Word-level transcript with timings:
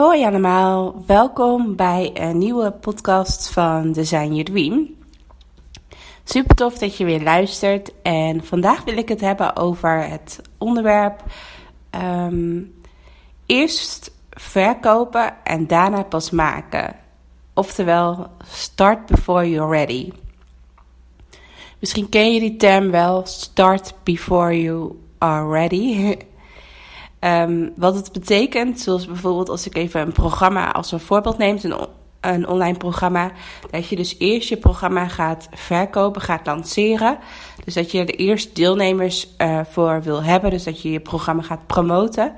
Hoi, 0.00 0.24
allemaal. 0.24 1.04
Welkom 1.06 1.76
bij 1.76 2.10
een 2.14 2.38
nieuwe 2.38 2.70
podcast 2.70 3.50
van 3.50 3.92
Design 3.92 4.32
Your 4.32 4.44
Dream. 4.44 4.94
Super 6.24 6.56
tof 6.56 6.78
dat 6.78 6.96
je 6.96 7.04
weer 7.04 7.22
luistert. 7.22 7.92
En 8.02 8.44
vandaag 8.44 8.84
wil 8.84 8.96
ik 8.96 9.08
het 9.08 9.20
hebben 9.20 9.56
over 9.56 10.08
het 10.08 10.40
onderwerp 10.58 11.22
ehm, 11.90 12.62
eerst 13.46 14.14
verkopen 14.30 15.44
en 15.44 15.66
daarna 15.66 16.02
pas 16.02 16.30
maken. 16.30 16.96
Oftewel, 17.54 18.26
start 18.46 19.06
before 19.06 19.50
you're 19.50 19.76
ready. 19.76 20.12
Misschien 21.78 22.08
ken 22.08 22.32
je 22.32 22.40
die 22.40 22.56
term 22.56 22.90
wel, 22.90 23.26
start 23.26 23.94
before 24.02 24.62
you 24.62 24.98
are 25.18 25.50
ready. 25.50 26.16
Ehm, 27.20 27.68
wat 27.76 27.94
het 27.94 28.12
betekent, 28.12 28.80
zoals 28.80 29.06
bijvoorbeeld 29.06 29.48
als 29.48 29.66
ik 29.66 29.76
even 29.76 30.00
een 30.00 30.12
programma 30.12 30.72
als 30.72 30.92
een 30.92 31.00
voorbeeld 31.00 31.38
neem, 31.38 31.58
een, 31.62 31.74
een 32.20 32.48
online 32.48 32.76
programma, 32.76 33.30
dat 33.70 33.88
je 33.88 33.96
dus 33.96 34.16
eerst 34.18 34.48
je 34.48 34.56
programma 34.56 35.08
gaat 35.08 35.48
verkopen, 35.52 36.22
gaat 36.22 36.46
lanceren. 36.46 37.18
Dus 37.64 37.74
dat 37.74 37.90
je 37.90 37.98
er 37.98 38.14
eerst 38.14 38.56
deelnemers 38.56 39.28
uh, 39.38 39.60
voor 39.64 40.02
wil 40.02 40.22
hebben, 40.22 40.50
dus 40.50 40.64
dat 40.64 40.82
je 40.82 40.90
je 40.90 41.00
programma 41.00 41.42
gaat 41.42 41.66
promoten. 41.66 42.34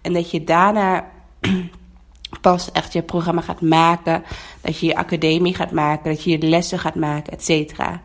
En 0.00 0.12
dat 0.12 0.30
je 0.30 0.44
daarna 0.44 1.04
pas 2.40 2.72
echt 2.72 2.92
je 2.92 3.02
programma 3.02 3.40
gaat 3.40 3.60
maken, 3.60 4.24
dat 4.60 4.78
je 4.78 4.86
je 4.86 4.96
academie 4.96 5.54
gaat 5.54 5.70
maken, 5.72 6.10
dat 6.10 6.24
je 6.24 6.30
je 6.30 6.48
lessen 6.48 6.78
gaat 6.78 6.94
maken, 6.94 7.32
et 7.32 7.44
cetera. 7.44 8.02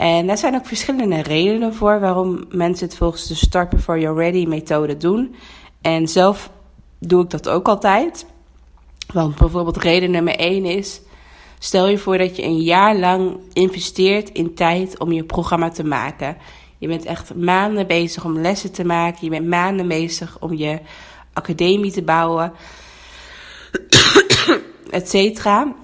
En 0.00 0.26
daar 0.26 0.38
zijn 0.38 0.54
ook 0.54 0.66
verschillende 0.66 1.22
redenen 1.22 1.74
voor 1.74 2.00
waarom 2.00 2.44
mensen 2.50 2.86
het 2.86 2.96
volgens 2.96 3.26
de 3.26 3.34
Start 3.34 3.68
Before 3.68 4.00
You're 4.00 4.20
Ready 4.20 4.46
methode 4.46 4.96
doen. 4.96 5.34
En 5.80 6.08
zelf 6.08 6.50
doe 6.98 7.22
ik 7.22 7.30
dat 7.30 7.48
ook 7.48 7.68
altijd. 7.68 8.26
Want 9.12 9.36
bijvoorbeeld 9.36 9.76
reden 9.76 10.10
nummer 10.10 10.36
1 10.36 10.64
is: 10.64 11.00
stel 11.58 11.88
je 11.88 11.98
voor 11.98 12.18
dat 12.18 12.36
je 12.36 12.42
een 12.42 12.60
jaar 12.60 12.96
lang 12.96 13.36
investeert 13.52 14.30
in 14.30 14.54
tijd 14.54 14.98
om 14.98 15.12
je 15.12 15.24
programma 15.24 15.68
te 15.68 15.84
maken. 15.84 16.36
Je 16.78 16.86
bent 16.86 17.04
echt 17.04 17.34
maanden 17.34 17.86
bezig 17.86 18.24
om 18.24 18.38
lessen 18.38 18.72
te 18.72 18.84
maken. 18.84 19.18
Je 19.24 19.30
bent 19.30 19.46
maanden 19.46 19.88
bezig 19.88 20.36
om 20.40 20.54
je 20.54 20.78
academie 21.32 21.92
te 21.92 22.02
bouwen, 22.02 22.52
et 24.90 25.08
cetera. 25.08 25.74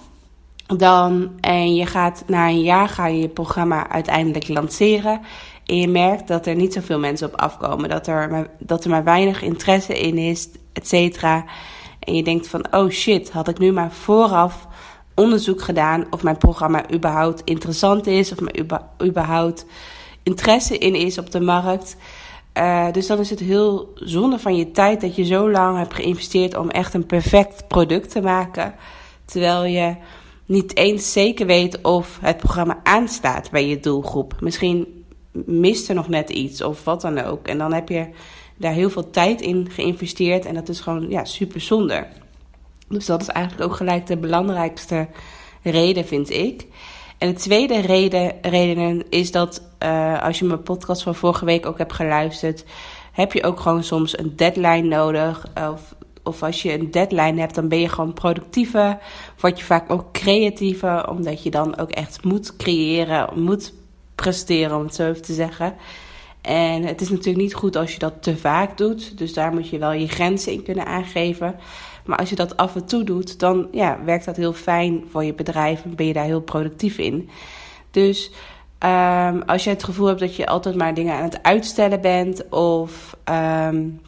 Dan, 0.67 1.33
en 1.41 1.75
je 1.75 1.86
gaat 1.86 2.25
na 2.27 2.48
een 2.48 2.62
jaar 2.62 2.89
ga 2.89 3.06
je 3.06 3.20
je 3.20 3.28
programma 3.28 3.89
uiteindelijk 3.89 4.48
lanceren. 4.48 5.20
En 5.64 5.77
je 5.77 5.89
merkt 5.89 6.28
dat 6.28 6.47
er 6.47 6.55
niet 6.55 6.72
zoveel 6.72 6.98
mensen 6.98 7.27
op 7.27 7.41
afkomen. 7.41 7.89
Dat 7.89 8.06
er 8.06 8.31
maar, 8.31 8.47
dat 8.59 8.84
er 8.84 8.91
maar 8.91 9.05
weinig 9.05 9.42
interesse 9.42 10.00
in 10.00 10.19
is, 10.19 10.48
et 10.72 10.89
cetera. 10.89 11.44
En 11.98 12.14
je 12.14 12.22
denkt 12.22 12.48
van, 12.48 12.66
oh 12.71 12.91
shit, 12.91 13.31
had 13.31 13.49
ik 13.49 13.59
nu 13.59 13.72
maar 13.72 13.93
vooraf 13.93 14.66
onderzoek 15.15 15.62
gedaan 15.62 16.06
of 16.10 16.22
mijn 16.22 16.37
programma 16.37 16.91
überhaupt 16.93 17.43
interessant 17.44 18.06
is. 18.06 18.32
Of 18.32 18.38
er 18.38 19.06
überhaupt 19.06 19.66
interesse 20.22 20.78
in 20.78 20.94
is 20.94 21.19
op 21.19 21.31
de 21.31 21.41
markt. 21.41 21.97
Uh, 22.59 22.93
dus 22.93 23.06
dan 23.06 23.19
is 23.19 23.31
het 23.31 23.41
heel 23.41 23.93
zonde 23.94 24.38
van 24.38 24.56
je 24.56 24.71
tijd 24.71 25.00
dat 25.00 25.16
je 25.16 25.25
zo 25.25 25.50
lang 25.50 25.78
hebt 25.78 25.94
geïnvesteerd 25.94 26.56
om 26.56 26.71
echt 26.71 26.94
een 26.94 27.06
perfect 27.06 27.69
product 27.69 28.10
te 28.10 28.21
maken. 28.21 28.75
Terwijl 29.25 29.65
je 29.65 29.94
niet 30.47 30.77
eens 30.77 31.12
zeker 31.12 31.47
weet 31.47 31.81
of 31.83 32.19
het 32.21 32.37
programma 32.37 32.81
aanstaat 32.83 33.51
bij 33.51 33.69
je 33.69 33.81
doelgroep. 33.81 34.34
Misschien 34.41 35.05
mist 35.33 35.89
er 35.89 35.95
nog 35.95 36.09
net 36.09 36.31
iets 36.31 36.62
of 36.62 36.84
wat 36.84 37.01
dan 37.01 37.19
ook. 37.19 37.49
En 37.49 37.59
dan 37.59 37.73
heb 37.73 37.89
je 37.89 38.09
daar 38.56 38.73
heel 38.73 38.91
veel 38.91 39.11
tijd 39.11 39.41
in 39.41 39.71
geïnvesteerd 39.71 40.45
en 40.45 40.55
dat 40.55 40.69
is 40.69 40.81
gewoon 40.81 41.11
ja, 41.11 41.25
super 41.25 41.61
zonde. 41.61 42.06
Dus 42.89 43.06
dat 43.06 43.21
is 43.21 43.29
eigenlijk 43.29 43.71
ook 43.71 43.77
gelijk 43.77 44.06
de 44.06 44.17
belangrijkste 44.17 45.09
reden, 45.62 46.06
vind 46.06 46.31
ik. 46.31 46.67
En 47.19 47.29
de 47.29 47.35
tweede 47.35 47.81
reden, 48.43 49.11
is 49.11 49.31
dat 49.31 49.62
uh, 49.83 50.23
als 50.23 50.39
je 50.39 50.45
mijn 50.45 50.62
podcast 50.62 51.03
van 51.03 51.15
vorige 51.15 51.45
week 51.45 51.67
ook 51.67 51.79
hebt 51.79 51.93
geluisterd, 51.93 52.65
heb 53.12 53.33
je 53.33 53.45
ook 53.45 53.61
gewoon 53.61 53.85
soms 53.85 54.19
een 54.19 54.37
deadline 54.37 54.89
nodig. 54.89 55.47
Of, 55.73 55.95
of 56.26 56.42
als 56.42 56.62
je 56.62 56.72
een 56.72 56.91
deadline 56.91 57.41
hebt, 57.41 57.54
dan 57.54 57.69
ben 57.69 57.81
je 57.81 57.88
gewoon 57.88 58.12
productiever. 58.12 58.98
Word 59.41 59.59
je 59.59 59.64
vaak 59.64 59.91
ook 59.91 60.12
creatiever, 60.12 61.09
omdat 61.09 61.42
je 61.42 61.50
dan 61.50 61.78
ook 61.78 61.91
echt 61.91 62.25
moet 62.25 62.56
creëren, 62.56 63.41
moet 63.41 63.72
presteren, 64.14 64.76
om 64.76 64.82
het 64.82 64.94
zo 64.94 65.09
even 65.09 65.22
te 65.22 65.32
zeggen. 65.32 65.75
En 66.41 66.82
het 66.82 67.00
is 67.00 67.09
natuurlijk 67.09 67.37
niet 67.37 67.54
goed 67.54 67.76
als 67.76 67.92
je 67.92 67.98
dat 67.98 68.22
te 68.22 68.37
vaak 68.37 68.78
doet. 68.78 69.19
Dus 69.19 69.34
daar 69.34 69.53
moet 69.53 69.69
je 69.69 69.78
wel 69.78 69.92
je 69.92 70.09
grenzen 70.09 70.53
in 70.53 70.62
kunnen 70.62 70.87
aangeven. 70.87 71.54
Maar 72.04 72.19
als 72.19 72.31
je 72.31 72.37
dat 72.37 72.56
af 72.56 72.75
en 72.75 72.87
toe 72.87 73.04
doet, 73.04 73.38
dan 73.41 73.69
ja, 73.72 73.98
werkt 74.04 74.25
dat 74.25 74.37
heel 74.37 74.53
fijn 74.53 75.04
voor 75.10 75.25
je 75.25 75.34
bedrijf 75.34 75.84
en 75.84 75.94
ben 75.94 76.06
je 76.06 76.12
daar 76.12 76.25
heel 76.25 76.41
productief 76.41 76.98
in. 76.98 77.28
Dus 77.91 78.31
um, 78.84 79.43
als 79.43 79.64
je 79.64 79.70
het 79.70 79.84
gevoel 79.84 80.06
hebt 80.06 80.20
dat 80.20 80.37
je 80.37 80.47
altijd 80.47 80.75
maar 80.75 80.94
dingen 80.94 81.14
aan 81.14 81.22
het 81.22 81.43
uitstellen 81.43 82.00
bent 82.00 82.48
of 82.48 83.16
um, 83.25 84.00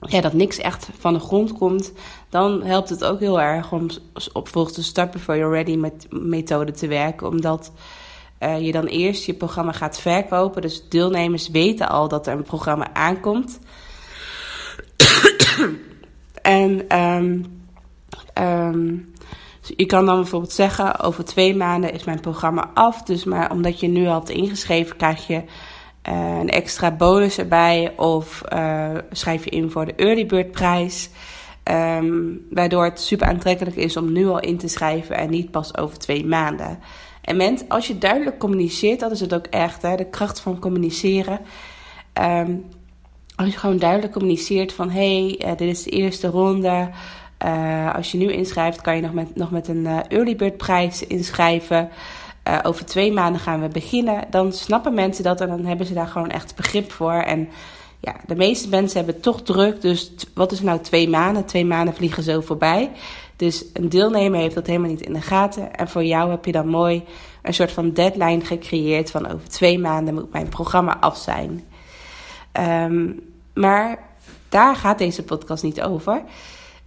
ja, 0.00 0.20
dat 0.20 0.32
niks 0.32 0.58
echt 0.58 0.88
van 0.98 1.12
de 1.12 1.20
grond 1.20 1.52
komt, 1.52 1.92
dan 2.28 2.62
helpt 2.62 2.88
het 2.88 3.04
ook 3.04 3.20
heel 3.20 3.40
erg 3.40 3.72
om 3.72 3.86
op 4.32 4.48
volgens 4.48 4.74
de 4.74 4.82
Start 4.82 5.10
Before 5.10 5.48
Ready 5.48 5.76
met 5.76 6.06
methode 6.10 6.72
te 6.72 6.86
werken. 6.86 7.28
Omdat 7.28 7.72
uh, 8.40 8.60
je 8.60 8.72
dan 8.72 8.86
eerst 8.86 9.24
je 9.24 9.34
programma 9.34 9.72
gaat 9.72 10.00
verkopen. 10.00 10.62
Dus 10.62 10.88
deelnemers 10.88 11.48
weten 11.48 11.88
al 11.88 12.08
dat 12.08 12.26
er 12.26 12.32
een 12.32 12.42
programma 12.42 12.94
aankomt. 12.94 13.58
en 16.42 16.98
um, 16.98 17.60
um, 18.38 19.12
je 19.76 19.86
kan 19.86 20.06
dan 20.06 20.16
bijvoorbeeld 20.16 20.52
zeggen: 20.52 21.00
over 21.00 21.24
twee 21.24 21.56
maanden 21.56 21.92
is 21.92 22.04
mijn 22.04 22.20
programma 22.20 22.70
af. 22.74 23.02
Dus 23.02 23.24
maar 23.24 23.50
omdat 23.50 23.80
je 23.80 23.88
nu 23.88 24.06
al 24.06 24.14
hebt 24.14 24.28
ingeschreven, 24.28 24.96
krijg 24.96 25.26
je 25.26 25.42
een 26.12 26.48
extra 26.48 26.90
bonus 26.90 27.38
erbij. 27.38 27.92
Of 27.96 28.42
uh, 28.52 28.90
schrijf 29.10 29.44
je 29.44 29.50
in 29.50 29.70
voor 29.70 29.86
de 29.86 29.94
early 29.94 30.26
bird 30.26 30.50
prijs. 30.50 31.10
Um, 31.70 32.46
waardoor 32.50 32.84
het 32.84 33.00
super 33.00 33.26
aantrekkelijk 33.26 33.76
is 33.76 33.96
om 33.96 34.12
nu 34.12 34.26
al 34.26 34.40
in 34.40 34.56
te 34.56 34.68
schrijven 34.68 35.16
en 35.16 35.30
niet 35.30 35.50
pas 35.50 35.76
over 35.76 35.98
twee 35.98 36.26
maanden. 36.26 36.78
En 37.20 37.36
ment, 37.36 37.64
als 37.68 37.86
je 37.86 37.98
duidelijk 37.98 38.38
communiceert, 38.38 39.00
dat 39.00 39.10
is 39.10 39.20
het 39.20 39.34
ook 39.34 39.46
echt, 39.46 39.82
hè, 39.82 39.96
de 39.96 40.08
kracht 40.10 40.40
van 40.40 40.58
communiceren. 40.58 41.40
Um, 42.22 42.64
als 43.36 43.48
je 43.48 43.58
gewoon 43.58 43.78
duidelijk 43.78 44.12
communiceert 44.12 44.72
van 44.72 44.90
hey, 44.90 45.40
uh, 45.44 45.48
dit 45.48 45.68
is 45.68 45.82
de 45.82 45.90
eerste 45.90 46.28
ronde. 46.28 46.90
Als 47.94 48.12
je 48.12 48.18
nu 48.18 48.32
inschrijft, 48.32 48.80
kan 48.80 48.96
je 48.96 49.02
nog 49.02 49.12
met, 49.12 49.36
nog 49.36 49.50
met 49.50 49.68
een 49.68 49.84
uh, 49.84 49.98
early 50.08 50.36
bird 50.36 50.56
prijs 50.56 51.06
inschrijven. 51.06 51.88
Uh, 52.48 52.58
over 52.62 52.86
twee 52.86 53.12
maanden 53.12 53.40
gaan 53.40 53.60
we 53.60 53.68
beginnen. 53.68 54.24
Dan 54.30 54.52
snappen 54.52 54.94
mensen 54.94 55.24
dat 55.24 55.40
en 55.40 55.48
dan 55.48 55.64
hebben 55.64 55.86
ze 55.86 55.94
daar 55.94 56.06
gewoon 56.06 56.30
echt 56.30 56.56
begrip 56.56 56.92
voor. 56.92 57.12
En 57.12 57.48
ja, 58.00 58.16
de 58.26 58.36
meeste 58.36 58.68
mensen 58.68 59.04
hebben 59.04 59.20
toch 59.22 59.42
druk. 59.42 59.80
Dus 59.80 60.12
wat 60.34 60.52
is 60.52 60.60
nou 60.60 60.80
twee 60.80 61.08
maanden? 61.08 61.44
Twee 61.44 61.64
maanden 61.64 61.94
vliegen 61.94 62.22
zo 62.22 62.40
voorbij. 62.40 62.90
Dus 63.36 63.64
een 63.72 63.88
deelnemer 63.88 64.40
heeft 64.40 64.54
dat 64.54 64.66
helemaal 64.66 64.90
niet 64.90 65.06
in 65.06 65.12
de 65.12 65.20
gaten. 65.20 65.74
En 65.74 65.88
voor 65.88 66.04
jou 66.04 66.30
heb 66.30 66.44
je 66.44 66.52
dan 66.52 66.68
mooi 66.68 67.04
een 67.42 67.54
soort 67.54 67.72
van 67.72 67.92
deadline 67.92 68.44
gecreëerd 68.44 69.10
van 69.10 69.26
over 69.26 69.48
twee 69.48 69.78
maanden 69.78 70.14
moet 70.14 70.32
mijn 70.32 70.48
programma 70.48 71.00
af 71.00 71.16
zijn. 71.16 71.64
Um, 72.60 73.20
maar 73.54 73.98
daar 74.48 74.76
gaat 74.76 74.98
deze 74.98 75.22
podcast 75.22 75.62
niet 75.62 75.82
over. 75.82 76.22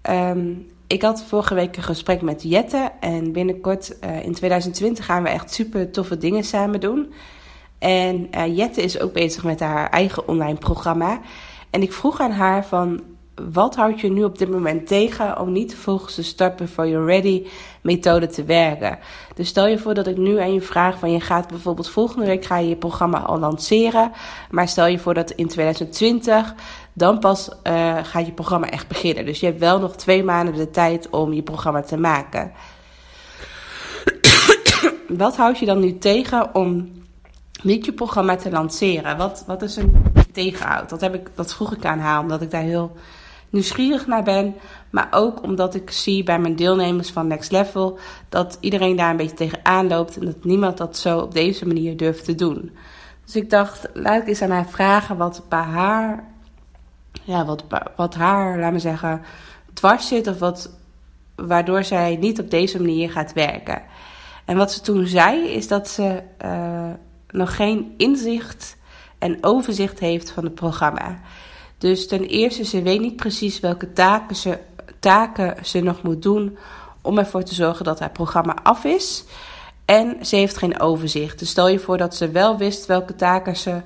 Um, 0.09 0.71
ik 0.89 1.01
had 1.01 1.23
vorige 1.23 1.53
week 1.53 1.77
een 1.77 1.83
gesprek 1.83 2.21
met 2.21 2.43
Jette. 2.43 2.91
En 2.99 3.31
binnenkort 3.31 3.97
uh, 4.03 4.25
in 4.25 4.33
2020 4.33 5.05
gaan 5.05 5.23
we 5.23 5.29
echt 5.29 5.53
super 5.53 5.91
toffe 5.91 6.17
dingen 6.17 6.43
samen 6.43 6.79
doen. 6.79 7.13
En 7.79 8.27
uh, 8.35 8.57
Jette 8.57 8.81
is 8.81 8.99
ook 8.99 9.13
bezig 9.13 9.43
met 9.43 9.59
haar 9.59 9.89
eigen 9.89 10.27
online 10.27 10.57
programma. 10.57 11.21
En 11.69 11.81
ik 11.81 11.93
vroeg 11.93 12.19
aan 12.19 12.31
haar 12.31 12.65
van 12.65 13.01
wat 13.51 13.75
houdt 13.75 13.99
je 13.99 14.11
nu 14.11 14.23
op 14.23 14.37
dit 14.37 14.49
moment 14.49 14.87
tegen 14.87 15.39
om 15.39 15.51
niet 15.51 15.75
volgens 15.75 16.15
de 16.15 16.23
Start 16.23 16.55
Before 16.55 16.89
You're 16.89 17.05
Ready 17.05 17.47
methode 17.81 18.27
te 18.27 18.43
werken? 18.43 18.99
Dus 19.35 19.47
stel 19.47 19.67
je 19.67 19.77
voor 19.77 19.93
dat 19.93 20.07
ik 20.07 20.17
nu 20.17 20.39
aan 20.39 20.53
je 20.53 20.61
vraag 20.61 20.99
van 20.99 21.11
je 21.11 21.19
gaat 21.19 21.47
bijvoorbeeld 21.47 21.89
volgende 21.89 22.25
week 22.25 22.45
ga 22.45 22.57
je 22.57 22.69
je 22.69 22.75
programma 22.75 23.19
al 23.19 23.39
lanceren. 23.39 24.11
Maar 24.49 24.67
stel 24.67 24.87
je 24.87 24.99
voor 24.99 25.13
dat 25.13 25.31
in 25.31 25.47
2020 25.47 26.53
dan 26.93 27.19
pas 27.19 27.49
uh, 27.63 27.97
gaat 28.03 28.25
je 28.25 28.31
programma 28.31 28.69
echt 28.69 28.87
beginnen. 28.87 29.25
Dus 29.25 29.39
je 29.39 29.45
hebt 29.45 29.59
wel 29.59 29.79
nog 29.79 29.95
twee 29.95 30.23
maanden 30.23 30.55
de 30.55 30.69
tijd 30.69 31.09
om 31.09 31.33
je 31.33 31.43
programma 31.43 31.81
te 31.81 31.97
maken. 31.97 32.51
wat 35.07 35.37
houd 35.37 35.59
je 35.59 35.65
dan 35.65 35.79
nu 35.79 35.97
tegen 35.97 36.55
om 36.55 36.97
niet 37.63 37.85
je 37.85 37.93
programma 37.93 38.35
te 38.35 38.51
lanceren? 38.51 39.17
Wat, 39.17 39.43
wat 39.47 39.61
is 39.61 39.75
een 39.75 40.03
tegenhoud? 40.31 40.89
Dat, 40.89 41.01
heb 41.01 41.13
ik, 41.13 41.29
dat 41.35 41.53
vroeg 41.53 41.73
ik 41.73 41.85
aan 41.85 41.99
haar, 41.99 42.19
omdat 42.19 42.41
ik 42.41 42.51
daar 42.51 42.61
heel 42.61 42.95
nieuwsgierig 43.49 44.07
naar 44.07 44.23
ben. 44.23 44.55
Maar 44.89 45.07
ook 45.11 45.43
omdat 45.43 45.75
ik 45.75 45.91
zie 45.91 46.23
bij 46.23 46.39
mijn 46.39 46.55
deelnemers 46.55 47.09
van 47.09 47.27
Next 47.27 47.51
Level 47.51 47.99
dat 48.29 48.57
iedereen 48.59 48.95
daar 48.95 49.09
een 49.09 49.17
beetje 49.17 49.35
tegenaan 49.35 49.87
loopt 49.87 50.17
en 50.17 50.25
dat 50.25 50.43
niemand 50.43 50.77
dat 50.77 50.97
zo 50.97 51.19
op 51.19 51.33
deze 51.33 51.67
manier 51.67 51.97
durft 51.97 52.25
te 52.25 52.35
doen. 52.35 52.71
Dus 53.25 53.35
ik 53.35 53.49
dacht, 53.49 53.89
laat 53.93 54.21
ik 54.21 54.27
eens 54.27 54.41
aan 54.41 54.49
haar 54.49 54.69
vragen 54.69 55.17
wat 55.17 55.41
bij 55.49 55.59
haar, 55.59 56.23
ja, 57.23 57.45
wat, 57.45 57.63
wat 57.95 58.15
haar, 58.15 58.59
laat 58.59 58.71
me 58.71 58.79
zeggen, 58.79 59.21
dwars 59.73 60.07
zit 60.07 60.27
of 60.27 60.39
wat, 60.39 60.71
waardoor 61.35 61.83
zij 61.83 62.15
niet 62.15 62.39
op 62.39 62.49
deze 62.49 62.81
manier 62.81 63.11
gaat 63.11 63.33
werken. 63.33 63.81
En 64.45 64.57
wat 64.57 64.71
ze 64.71 64.81
toen 64.81 65.07
zei, 65.07 65.47
is 65.47 65.67
dat 65.67 65.87
ze 65.87 66.21
uh, 66.45 66.89
nog 67.29 67.55
geen 67.55 67.93
inzicht 67.97 68.77
en 69.17 69.37
overzicht 69.41 69.99
heeft 69.99 70.31
van 70.31 70.43
het 70.43 70.55
programma. 70.55 71.19
Dus 71.79 72.07
ten 72.07 72.23
eerste, 72.23 72.63
ze 72.63 72.81
weet 72.81 72.99
niet 72.99 73.15
precies 73.15 73.59
welke 73.59 73.93
taken 73.93 74.35
ze, 74.35 74.57
taken 74.99 75.65
ze 75.65 75.79
nog 75.79 76.01
moet 76.01 76.21
doen 76.21 76.57
om 77.01 77.17
ervoor 77.17 77.43
te 77.43 77.53
zorgen 77.53 77.85
dat 77.85 77.99
haar 77.99 78.11
programma 78.11 78.57
af 78.63 78.83
is. 78.83 79.23
En 79.85 80.25
ze 80.25 80.35
heeft 80.35 80.57
geen 80.57 80.79
overzicht. 80.79 81.39
Dus 81.39 81.49
stel 81.49 81.67
je 81.67 81.79
voor 81.79 81.97
dat 81.97 82.15
ze 82.15 82.29
wel 82.29 82.57
wist 82.57 82.85
welke 82.85 83.15
taken 83.15 83.57
ze 83.57 83.81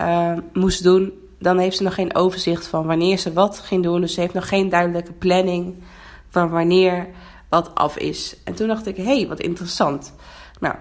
uh, 0.00 0.32
moest 0.52 0.82
doen, 0.82 1.12
dan 1.38 1.58
heeft 1.58 1.76
ze 1.76 1.82
nog 1.82 1.94
geen 1.94 2.14
overzicht 2.14 2.66
van 2.66 2.86
wanneer 2.86 3.18
ze 3.18 3.32
wat 3.32 3.58
ging 3.58 3.82
doen. 3.82 4.00
Dus 4.00 4.14
ze 4.14 4.20
heeft 4.20 4.34
nog 4.34 4.48
geen 4.48 4.68
duidelijke 4.68 5.12
planning 5.12 5.82
van 6.28 6.50
wanneer 6.50 7.08
wat 7.48 7.74
af 7.74 7.96
is. 7.96 8.36
En 8.44 8.54
toen 8.54 8.68
dacht 8.68 8.86
ik, 8.86 8.96
hé, 8.96 9.04
hey, 9.04 9.28
wat 9.28 9.40
interessant. 9.40 10.14
Nou, 10.60 10.74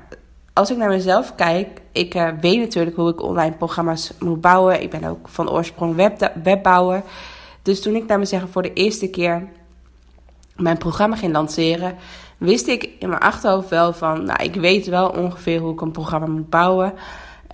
als 0.53 0.71
ik 0.71 0.77
naar 0.77 0.89
mezelf 0.89 1.36
kijk, 1.36 1.81
ik 1.92 2.15
uh, 2.15 2.30
weet 2.42 2.59
natuurlijk 2.59 2.95
hoe 2.95 3.09
ik 3.09 3.21
online 3.21 3.56
programma's 3.56 4.13
moet 4.19 4.42
bouwen. 4.42 4.81
Ik 4.81 4.89
ben 4.89 5.03
ook 5.03 5.27
van 5.27 5.50
oorsprong 5.50 5.95
web, 5.95 6.31
webbouwer. 6.44 7.03
Dus 7.62 7.81
toen 7.81 7.95
ik 7.95 8.06
naar 8.07 8.19
mezelf 8.19 8.51
voor 8.51 8.62
de 8.62 8.74
eerste 8.74 9.09
keer 9.09 9.48
mijn 10.56 10.77
programma 10.77 11.15
ging 11.15 11.33
lanceren, 11.33 11.95
wist 12.38 12.68
ik 12.68 12.89
in 13.00 13.09
mijn 13.09 13.21
achterhoofd 13.21 13.69
wel 13.69 13.94
van, 13.94 14.24
nou, 14.24 14.44
ik 14.44 14.56
weet 14.56 14.88
wel 14.88 15.09
ongeveer 15.09 15.59
hoe 15.59 15.74
ik 15.74 15.81
een 15.81 15.92
programma 15.92 16.27
moet 16.27 16.50
bouwen. 16.50 16.94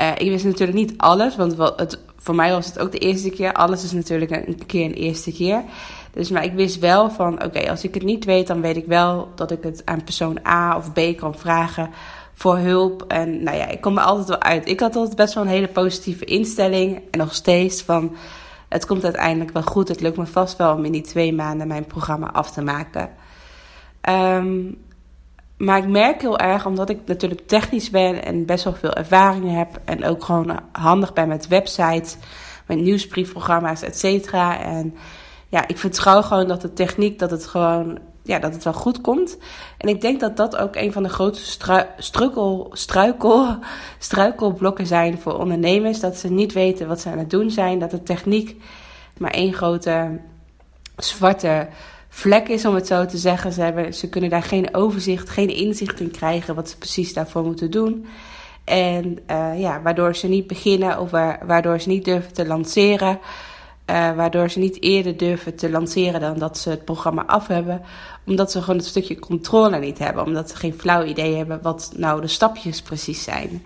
Uh, 0.01 0.11
ik 0.17 0.29
wist 0.29 0.45
natuurlijk 0.45 0.77
niet 0.77 0.93
alles, 0.97 1.35
want 1.35 1.57
het, 1.57 1.99
voor 2.17 2.35
mij 2.35 2.51
was 2.51 2.65
het 2.65 2.79
ook 2.79 2.91
de 2.91 2.97
eerste 2.97 3.29
keer. 3.29 3.53
Alles 3.53 3.83
is 3.83 3.91
natuurlijk 3.91 4.31
een 4.31 4.65
keer 4.65 4.85
een 4.85 4.93
eerste 4.93 5.31
keer. 5.31 5.63
Dus 6.11 6.29
maar 6.29 6.43
ik 6.43 6.53
wist 6.53 6.79
wel 6.79 7.09
van, 7.09 7.43
oké, 7.43 7.69
als 7.69 7.83
ik 7.83 7.93
het 7.93 8.03
niet 8.03 8.25
weet, 8.25 8.47
dan 8.47 8.61
weet 8.61 8.77
ik 8.77 8.85
wel 8.85 9.27
dat 9.35 9.51
ik 9.51 9.63
het 9.63 9.81
aan 9.85 10.03
persoon 10.03 10.39
A 10.47 10.77
of 10.77 10.93
B 10.93 10.99
kan 11.17 11.35
vragen 11.35 11.89
voor 12.37 12.57
hulp. 12.57 13.03
En 13.07 13.43
nou 13.43 13.57
ja, 13.57 13.67
ik 13.67 13.81
kom 13.81 13.97
er 13.97 14.03
altijd 14.03 14.27
wel 14.27 14.41
uit. 14.41 14.69
Ik 14.69 14.79
had 14.79 14.95
altijd 14.95 15.15
best 15.15 15.33
wel 15.33 15.43
een 15.43 15.49
hele 15.49 15.67
positieve 15.67 16.25
instelling. 16.25 17.01
En 17.11 17.19
nog 17.19 17.33
steeds 17.33 17.81
van, 17.81 18.15
het 18.69 18.85
komt 18.85 19.03
uiteindelijk 19.03 19.51
wel 19.51 19.63
goed. 19.63 19.87
Het 19.87 20.01
lukt 20.01 20.17
me 20.17 20.25
vast 20.25 20.57
wel 20.57 20.73
om 20.73 20.85
in 20.85 20.91
die 20.91 21.01
twee 21.01 21.33
maanden 21.33 21.67
mijn 21.67 21.85
programma 21.85 22.31
af 22.31 22.51
te 22.51 22.61
maken. 22.61 23.09
Um, 24.09 24.77
maar 25.57 25.77
ik 25.77 25.87
merk 25.87 26.21
heel 26.21 26.39
erg, 26.39 26.65
omdat 26.65 26.89
ik 26.89 26.99
natuurlijk 27.05 27.47
technisch 27.47 27.89
ben 27.89 28.23
en 28.23 28.45
best 28.45 28.63
wel 28.63 28.73
veel 28.73 28.93
ervaring 28.93 29.55
heb. 29.55 29.79
En 29.85 30.05
ook 30.05 30.23
gewoon 30.23 30.59
handig 30.71 31.13
ben 31.13 31.27
met 31.27 31.47
websites, 31.47 32.17
met 32.65 32.77
nieuwsbriefprogramma's, 32.77 33.81
et 33.81 33.97
cetera. 33.97 34.59
En 34.61 34.95
ja, 35.49 35.67
ik 35.67 35.77
vertrouw 35.77 36.21
gewoon 36.21 36.47
dat 36.47 36.61
de 36.61 36.73
techniek, 36.73 37.19
dat 37.19 37.31
het 37.31 37.47
gewoon, 37.47 37.99
ja, 38.27 38.39
dat 38.39 38.53
het 38.53 38.63
wel 38.63 38.73
goed 38.73 39.01
komt. 39.01 39.37
En 39.77 39.89
ik 39.89 40.01
denk 40.01 40.19
dat 40.19 40.37
dat 40.37 40.57
ook 40.57 40.75
een 40.75 40.91
van 40.91 41.03
de 41.03 41.09
grootste 41.09 41.87
struikel, 42.73 42.73
struikelblokken 43.99 44.87
zijn 44.87 45.19
voor 45.19 45.39
ondernemers. 45.39 45.99
Dat 45.99 46.17
ze 46.17 46.31
niet 46.31 46.53
weten 46.53 46.87
wat 46.87 47.01
ze 47.01 47.09
aan 47.09 47.17
het 47.17 47.29
doen 47.29 47.51
zijn. 47.51 47.79
Dat 47.79 47.91
de 47.91 48.03
techniek 48.03 48.61
maar 49.17 49.31
één 49.31 49.53
grote 49.53 50.19
zwarte 50.95 51.67
vlek 52.09 52.47
is, 52.47 52.65
om 52.65 52.75
het 52.75 52.87
zo 52.87 53.05
te 53.05 53.17
zeggen. 53.17 53.53
Ze, 53.53 53.61
hebben, 53.61 53.93
ze 53.93 54.09
kunnen 54.09 54.29
daar 54.29 54.43
geen 54.43 54.75
overzicht, 54.75 55.29
geen 55.29 55.55
inzicht 55.55 55.99
in 55.99 56.11
krijgen 56.11 56.55
wat 56.55 56.69
ze 56.69 56.77
precies 56.77 57.13
daarvoor 57.13 57.43
moeten 57.43 57.71
doen. 57.71 58.05
En 58.63 59.19
uh, 59.31 59.59
ja, 59.59 59.81
waardoor 59.81 60.15
ze 60.15 60.27
niet 60.27 60.47
beginnen 60.47 60.99
of 60.99 61.11
waardoor 61.45 61.79
ze 61.79 61.87
niet 61.87 62.05
durven 62.05 62.33
te 62.33 62.45
lanceren. 62.45 63.19
Uh, 63.89 64.15
waardoor 64.15 64.49
ze 64.49 64.59
niet 64.59 64.81
eerder 64.81 65.17
durven 65.17 65.55
te 65.55 65.69
lanceren 65.69 66.21
dan 66.21 66.37
dat 66.39 66.57
ze 66.57 66.69
het 66.69 66.85
programma 66.85 67.25
af 67.25 67.47
hebben. 67.47 67.81
Omdat 68.27 68.51
ze 68.51 68.61
gewoon 68.61 68.79
een 68.79 68.85
stukje 68.85 69.19
controle 69.19 69.79
niet 69.79 69.99
hebben. 69.99 70.25
Omdat 70.25 70.49
ze 70.49 70.55
geen 70.55 70.73
flauw 70.73 71.03
idee 71.03 71.35
hebben 71.35 71.61
wat 71.61 71.91
nou 71.95 72.21
de 72.21 72.27
stapjes 72.27 72.81
precies 72.81 73.23
zijn. 73.23 73.65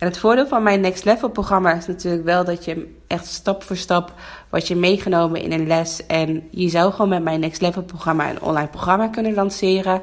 En 0.00 0.06
het 0.06 0.18
voordeel 0.18 0.46
van 0.46 0.62
mijn 0.62 0.80
Next 0.80 1.04
Level 1.04 1.28
programma 1.28 1.72
is 1.72 1.86
natuurlijk 1.86 2.24
wel 2.24 2.44
dat 2.44 2.64
je 2.64 2.96
echt 3.06 3.26
stap 3.26 3.62
voor 3.62 3.76
stap 3.76 4.12
wordt 4.50 4.68
je 4.68 4.76
meegenomen 4.76 5.42
in 5.42 5.52
een 5.52 5.66
les. 5.66 6.06
En 6.06 6.48
je 6.50 6.68
zou 6.68 6.92
gewoon 6.92 7.08
met 7.08 7.22
mijn 7.22 7.40
Next 7.40 7.60
Level 7.60 7.82
programma 7.82 8.30
een 8.30 8.42
online 8.42 8.68
programma 8.68 9.08
kunnen 9.08 9.34
lanceren. 9.34 10.02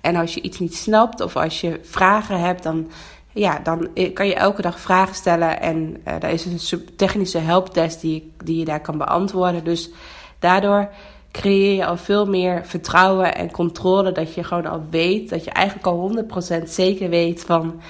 En 0.00 0.16
als 0.16 0.34
je 0.34 0.40
iets 0.40 0.58
niet 0.58 0.74
snapt 0.74 1.20
of 1.20 1.36
als 1.36 1.60
je 1.60 1.80
vragen 1.82 2.40
hebt, 2.40 2.62
dan, 2.62 2.90
ja, 3.32 3.58
dan 3.58 3.88
kan 4.14 4.26
je 4.26 4.34
elke 4.34 4.62
dag 4.62 4.80
vragen 4.80 5.14
stellen. 5.14 5.60
En 5.60 5.96
uh, 6.08 6.14
daar 6.20 6.32
is 6.32 6.44
een 6.44 6.84
technische 6.96 7.38
helpdesk 7.38 8.00
die, 8.00 8.32
die 8.44 8.58
je 8.58 8.64
daar 8.64 8.80
kan 8.80 8.98
beantwoorden. 8.98 9.64
Dus 9.64 9.90
daardoor 10.38 10.88
creëer 11.30 11.74
je 11.74 11.86
al 11.86 11.96
veel 11.96 12.26
meer 12.26 12.66
vertrouwen 12.66 13.34
en 13.34 13.50
controle. 13.50 14.12
Dat 14.12 14.34
je 14.34 14.44
gewoon 14.44 14.66
al 14.66 14.82
weet, 14.90 15.30
dat 15.30 15.44
je 15.44 15.50
eigenlijk 15.50 15.86
al 15.86 16.24
100% 16.60 16.62
zeker 16.64 17.08
weet 17.08 17.44
van 17.44 17.80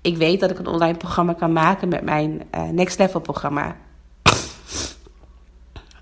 ik 0.00 0.16
weet 0.16 0.40
dat 0.40 0.50
ik 0.50 0.58
een 0.58 0.66
online 0.66 0.96
programma 0.96 1.32
kan 1.32 1.52
maken 1.52 1.88
met 1.88 2.02
mijn 2.02 2.42
uh, 2.54 2.68
Next 2.68 2.98
Level 2.98 3.20
programma. 3.20 3.76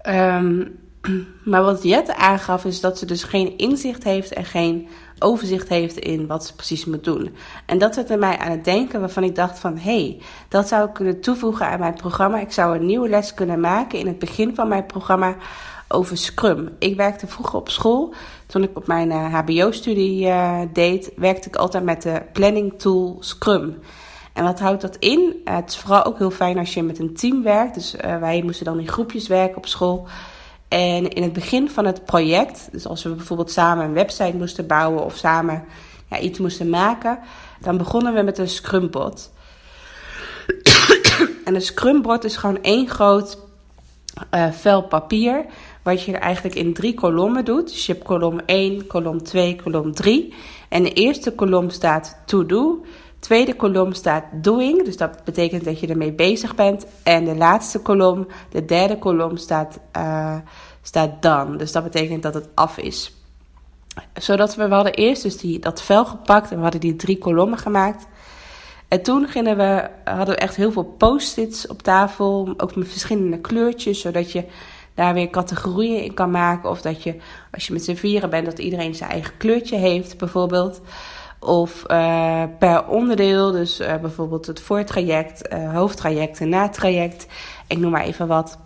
Um, 0.08 0.78
maar 1.50 1.62
wat 1.62 1.82
Jette 1.82 2.16
aangaf 2.16 2.64
is 2.64 2.80
dat 2.80 2.98
ze 2.98 3.06
dus 3.06 3.22
geen 3.22 3.58
inzicht 3.58 4.04
heeft 4.04 4.32
en 4.32 4.44
geen 4.44 4.88
overzicht 5.18 5.68
heeft 5.68 5.96
in 5.96 6.26
wat 6.26 6.46
ze 6.46 6.54
precies 6.54 6.84
moet 6.84 7.04
doen. 7.04 7.36
En 7.66 7.78
dat 7.78 7.94
zette 7.94 8.16
mij 8.16 8.38
aan 8.38 8.50
het 8.50 8.64
denken 8.64 9.00
waarvan 9.00 9.22
ik 9.22 9.34
dacht 9.34 9.58
van... 9.58 9.78
hé, 9.78 10.04
hey, 10.04 10.20
dat 10.48 10.68
zou 10.68 10.88
ik 10.88 10.94
kunnen 10.94 11.20
toevoegen 11.20 11.66
aan 11.66 11.78
mijn 11.78 11.94
programma. 11.94 12.40
Ik 12.40 12.52
zou 12.52 12.76
een 12.76 12.86
nieuwe 12.86 13.08
les 13.08 13.34
kunnen 13.34 13.60
maken 13.60 13.98
in 13.98 14.06
het 14.06 14.18
begin 14.18 14.54
van 14.54 14.68
mijn 14.68 14.86
programma 14.86 15.36
over 15.88 16.16
Scrum. 16.16 16.68
Ik 16.78 16.96
werkte 16.96 17.26
vroeger 17.26 17.58
op 17.58 17.68
school. 17.68 18.14
Toen 18.46 18.62
ik 18.62 18.76
op 18.76 18.86
mijn 18.86 19.10
HBO-studie 19.10 20.26
uh, 20.26 20.60
deed, 20.72 21.12
werkte 21.16 21.48
ik 21.48 21.56
altijd 21.56 21.84
met 21.84 22.02
de 22.02 22.22
planning 22.32 22.78
tool 22.78 23.16
Scrum. 23.20 23.78
En 24.32 24.44
wat 24.44 24.60
houdt 24.60 24.80
dat 24.80 24.96
in? 24.96 25.40
Uh, 25.44 25.54
het 25.54 25.70
is 25.70 25.76
vooral 25.76 26.04
ook 26.04 26.18
heel 26.18 26.30
fijn 26.30 26.58
als 26.58 26.74
je 26.74 26.82
met 26.82 26.98
een 26.98 27.14
team 27.14 27.42
werkt. 27.42 27.74
Dus 27.74 27.94
wij 28.20 28.42
moesten 28.42 28.64
dan 28.64 28.80
in 28.80 28.88
groepjes 28.88 29.26
werken 29.26 29.56
op 29.56 29.66
school. 29.66 30.06
En 30.68 31.08
in 31.08 31.22
het 31.22 31.32
begin 31.32 31.70
van 31.70 31.84
het 31.84 32.04
project, 32.04 32.68
dus 32.72 32.86
als 32.86 33.02
we 33.02 33.10
bijvoorbeeld 33.10 33.50
samen 33.50 33.84
een 33.84 33.92
website 33.92 34.36
moesten 34.36 34.66
bouwen 34.66 35.04
of 35.04 35.16
samen 35.16 35.64
ja, 36.10 36.18
iets 36.18 36.38
moesten 36.38 36.68
maken, 36.68 37.18
dan 37.60 37.76
begonnen 37.76 38.14
we 38.14 38.22
met 38.22 38.38
een 38.38 38.48
Scrumbot. 38.48 39.32
en 41.44 41.54
een 41.54 41.62
Scrumbot 41.62 42.24
is 42.24 42.36
gewoon 42.36 42.62
één 42.62 42.88
groot 42.88 43.38
uh, 44.34 44.50
vel 44.50 44.82
papier 44.82 45.44
wat 45.84 46.02
je 46.02 46.16
eigenlijk 46.16 46.54
in 46.54 46.74
drie 46.74 46.94
kolommen 46.94 47.44
doet. 47.44 47.68
Dus 47.70 47.86
je 47.86 47.92
hebt 47.92 48.04
kolom 48.04 48.40
1, 48.46 48.86
kolom 48.86 49.22
2, 49.22 49.56
kolom 49.62 49.94
3. 49.94 50.34
En 50.68 50.82
de 50.82 50.92
eerste 50.92 51.32
kolom 51.32 51.70
staat 51.70 52.18
to 52.26 52.46
do. 52.46 52.84
Tweede 53.18 53.54
kolom 53.54 53.92
staat 53.92 54.24
doing, 54.32 54.84
dus 54.84 54.96
dat 54.96 55.24
betekent 55.24 55.64
dat 55.64 55.80
je 55.80 55.86
ermee 55.86 56.12
bezig 56.12 56.54
bent. 56.54 56.86
En 57.02 57.24
de 57.24 57.36
laatste 57.36 57.78
kolom, 57.78 58.26
de 58.50 58.64
derde 58.64 58.98
kolom, 58.98 59.36
staat, 59.36 59.78
uh, 59.96 60.36
staat 60.82 61.22
done. 61.22 61.56
Dus 61.56 61.72
dat 61.72 61.82
betekent 61.82 62.22
dat 62.22 62.34
het 62.34 62.48
af 62.54 62.78
is. 62.78 63.14
Zodat 64.14 64.54
we, 64.54 64.68
we 64.68 64.74
hadden 64.74 64.94
eerst 64.94 65.22
dus 65.22 65.36
die, 65.36 65.58
dat 65.58 65.82
vel 65.82 66.04
gepakt 66.04 66.50
en 66.50 66.56
we 66.56 66.62
hadden 66.62 66.80
die 66.80 66.96
drie 66.96 67.18
kolommen 67.18 67.58
gemaakt. 67.58 68.06
En 68.88 69.02
toen 69.02 69.28
gingen 69.28 69.56
we, 69.56 69.88
hadden 70.04 70.34
we 70.34 70.40
echt 70.40 70.56
heel 70.56 70.72
veel 70.72 70.94
post-its 70.98 71.66
op 71.66 71.82
tafel, 71.82 72.54
ook 72.56 72.76
met 72.76 72.88
verschillende 72.88 73.38
kleurtjes, 73.38 74.00
zodat 74.00 74.32
je 74.32 74.44
daar 74.94 75.14
weer 75.14 75.30
categorieën 75.30 76.02
in 76.02 76.14
kan 76.14 76.30
maken. 76.30 76.70
Of 76.70 76.82
dat 76.82 77.02
je, 77.02 77.16
als 77.52 77.66
je 77.66 77.72
met 77.72 77.84
z'n 77.84 77.94
vieren 77.94 78.30
bent, 78.30 78.46
dat 78.46 78.58
iedereen 78.58 78.94
zijn 78.94 79.10
eigen 79.10 79.36
kleurtje 79.36 79.76
heeft, 79.76 80.18
bijvoorbeeld. 80.18 80.80
Of 81.40 81.84
uh, 81.90 82.42
per 82.58 82.86
onderdeel, 82.86 83.52
dus 83.52 83.80
uh, 83.80 83.96
bijvoorbeeld 83.96 84.46
het 84.46 84.60
voortraject, 84.60 85.52
uh, 85.52 85.74
hoofdtraject 85.74 86.40
en 86.40 86.48
natraject. 86.48 87.26
Ik 87.66 87.78
noem 87.78 87.90
maar 87.90 88.04
even 88.04 88.26
wat. 88.26 88.58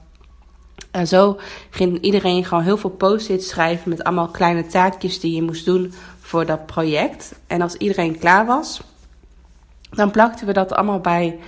En 0.91 1.07
zo 1.07 1.39
ging 1.71 2.01
iedereen 2.01 2.45
gewoon 2.45 2.65
heel 2.65 2.77
veel 2.77 2.91
post-its 2.91 3.49
schrijven 3.49 3.89
met 3.89 4.05
allemaal 4.05 4.29
kleine 4.29 4.67
taakjes 4.67 5.21
die 5.21 5.35
je 5.35 5.43
moest 5.43 5.65
doen 5.65 5.93
voor 6.21 6.47
dat 6.47 6.67
project. 6.67 7.35
En 7.47 7.63
als 7.63 7.75
iedereen 7.75 8.19
klaar 8.19 8.47
was, 8.47 8.81
dan 9.91 10.11
plakten 10.11 10.47
we 10.47 10.53
dat 10.53 10.73
allemaal 10.73 11.01
bij 11.01 11.39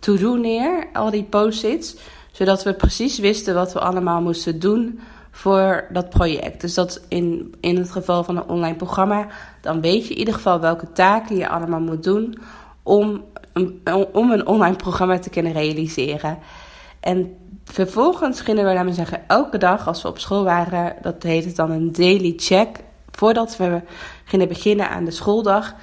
to-do 0.00 0.34
neer, 0.34 0.86
al 0.92 1.10
die 1.10 1.22
post-its, 1.22 1.96
zodat 2.34 2.62
we 2.62 2.74
precies 2.74 3.18
wisten 3.18 3.54
wat 3.54 3.72
we 3.72 3.80
allemaal 3.80 4.20
moesten 4.20 4.58
doen 4.58 5.00
voor 5.30 5.86
dat 5.92 6.08
project. 6.08 6.60
Dus 6.60 6.74
dat 6.74 7.00
in, 7.08 7.54
in 7.60 7.76
het 7.76 7.90
geval 7.90 8.24
van 8.24 8.36
een 8.36 8.48
online 8.48 8.76
programma, 8.76 9.26
dan 9.60 9.80
weet 9.80 10.06
je 10.06 10.12
in 10.12 10.18
ieder 10.18 10.34
geval 10.34 10.60
welke 10.60 10.92
taken 10.92 11.36
je 11.36 11.48
allemaal 11.48 11.80
moet 11.80 12.02
doen 12.02 12.38
om 12.82 13.24
een, 13.52 13.80
om 14.12 14.30
een 14.30 14.46
online 14.46 14.76
programma 14.76 15.18
te 15.18 15.30
kunnen 15.30 15.52
realiseren. 15.52 16.38
En 17.00 17.36
vervolgens 17.64 18.40
gingen 18.40 18.64
we, 18.64 18.74
laten 18.74 18.94
zeggen, 18.94 19.28
elke 19.28 19.58
dag 19.58 19.86
als 19.86 20.02
we 20.02 20.08
op 20.08 20.18
school 20.18 20.44
waren, 20.44 20.96
dat 21.02 21.22
heet 21.22 21.44
het 21.44 21.56
dan 21.56 21.70
een 21.70 21.92
daily 21.92 22.32
check. 22.36 22.80
Voordat 23.10 23.56
we 23.56 23.80
gingen 24.24 24.48
beginnen 24.48 24.90
aan 24.90 25.04
de 25.04 25.10
schooldag, 25.10 25.74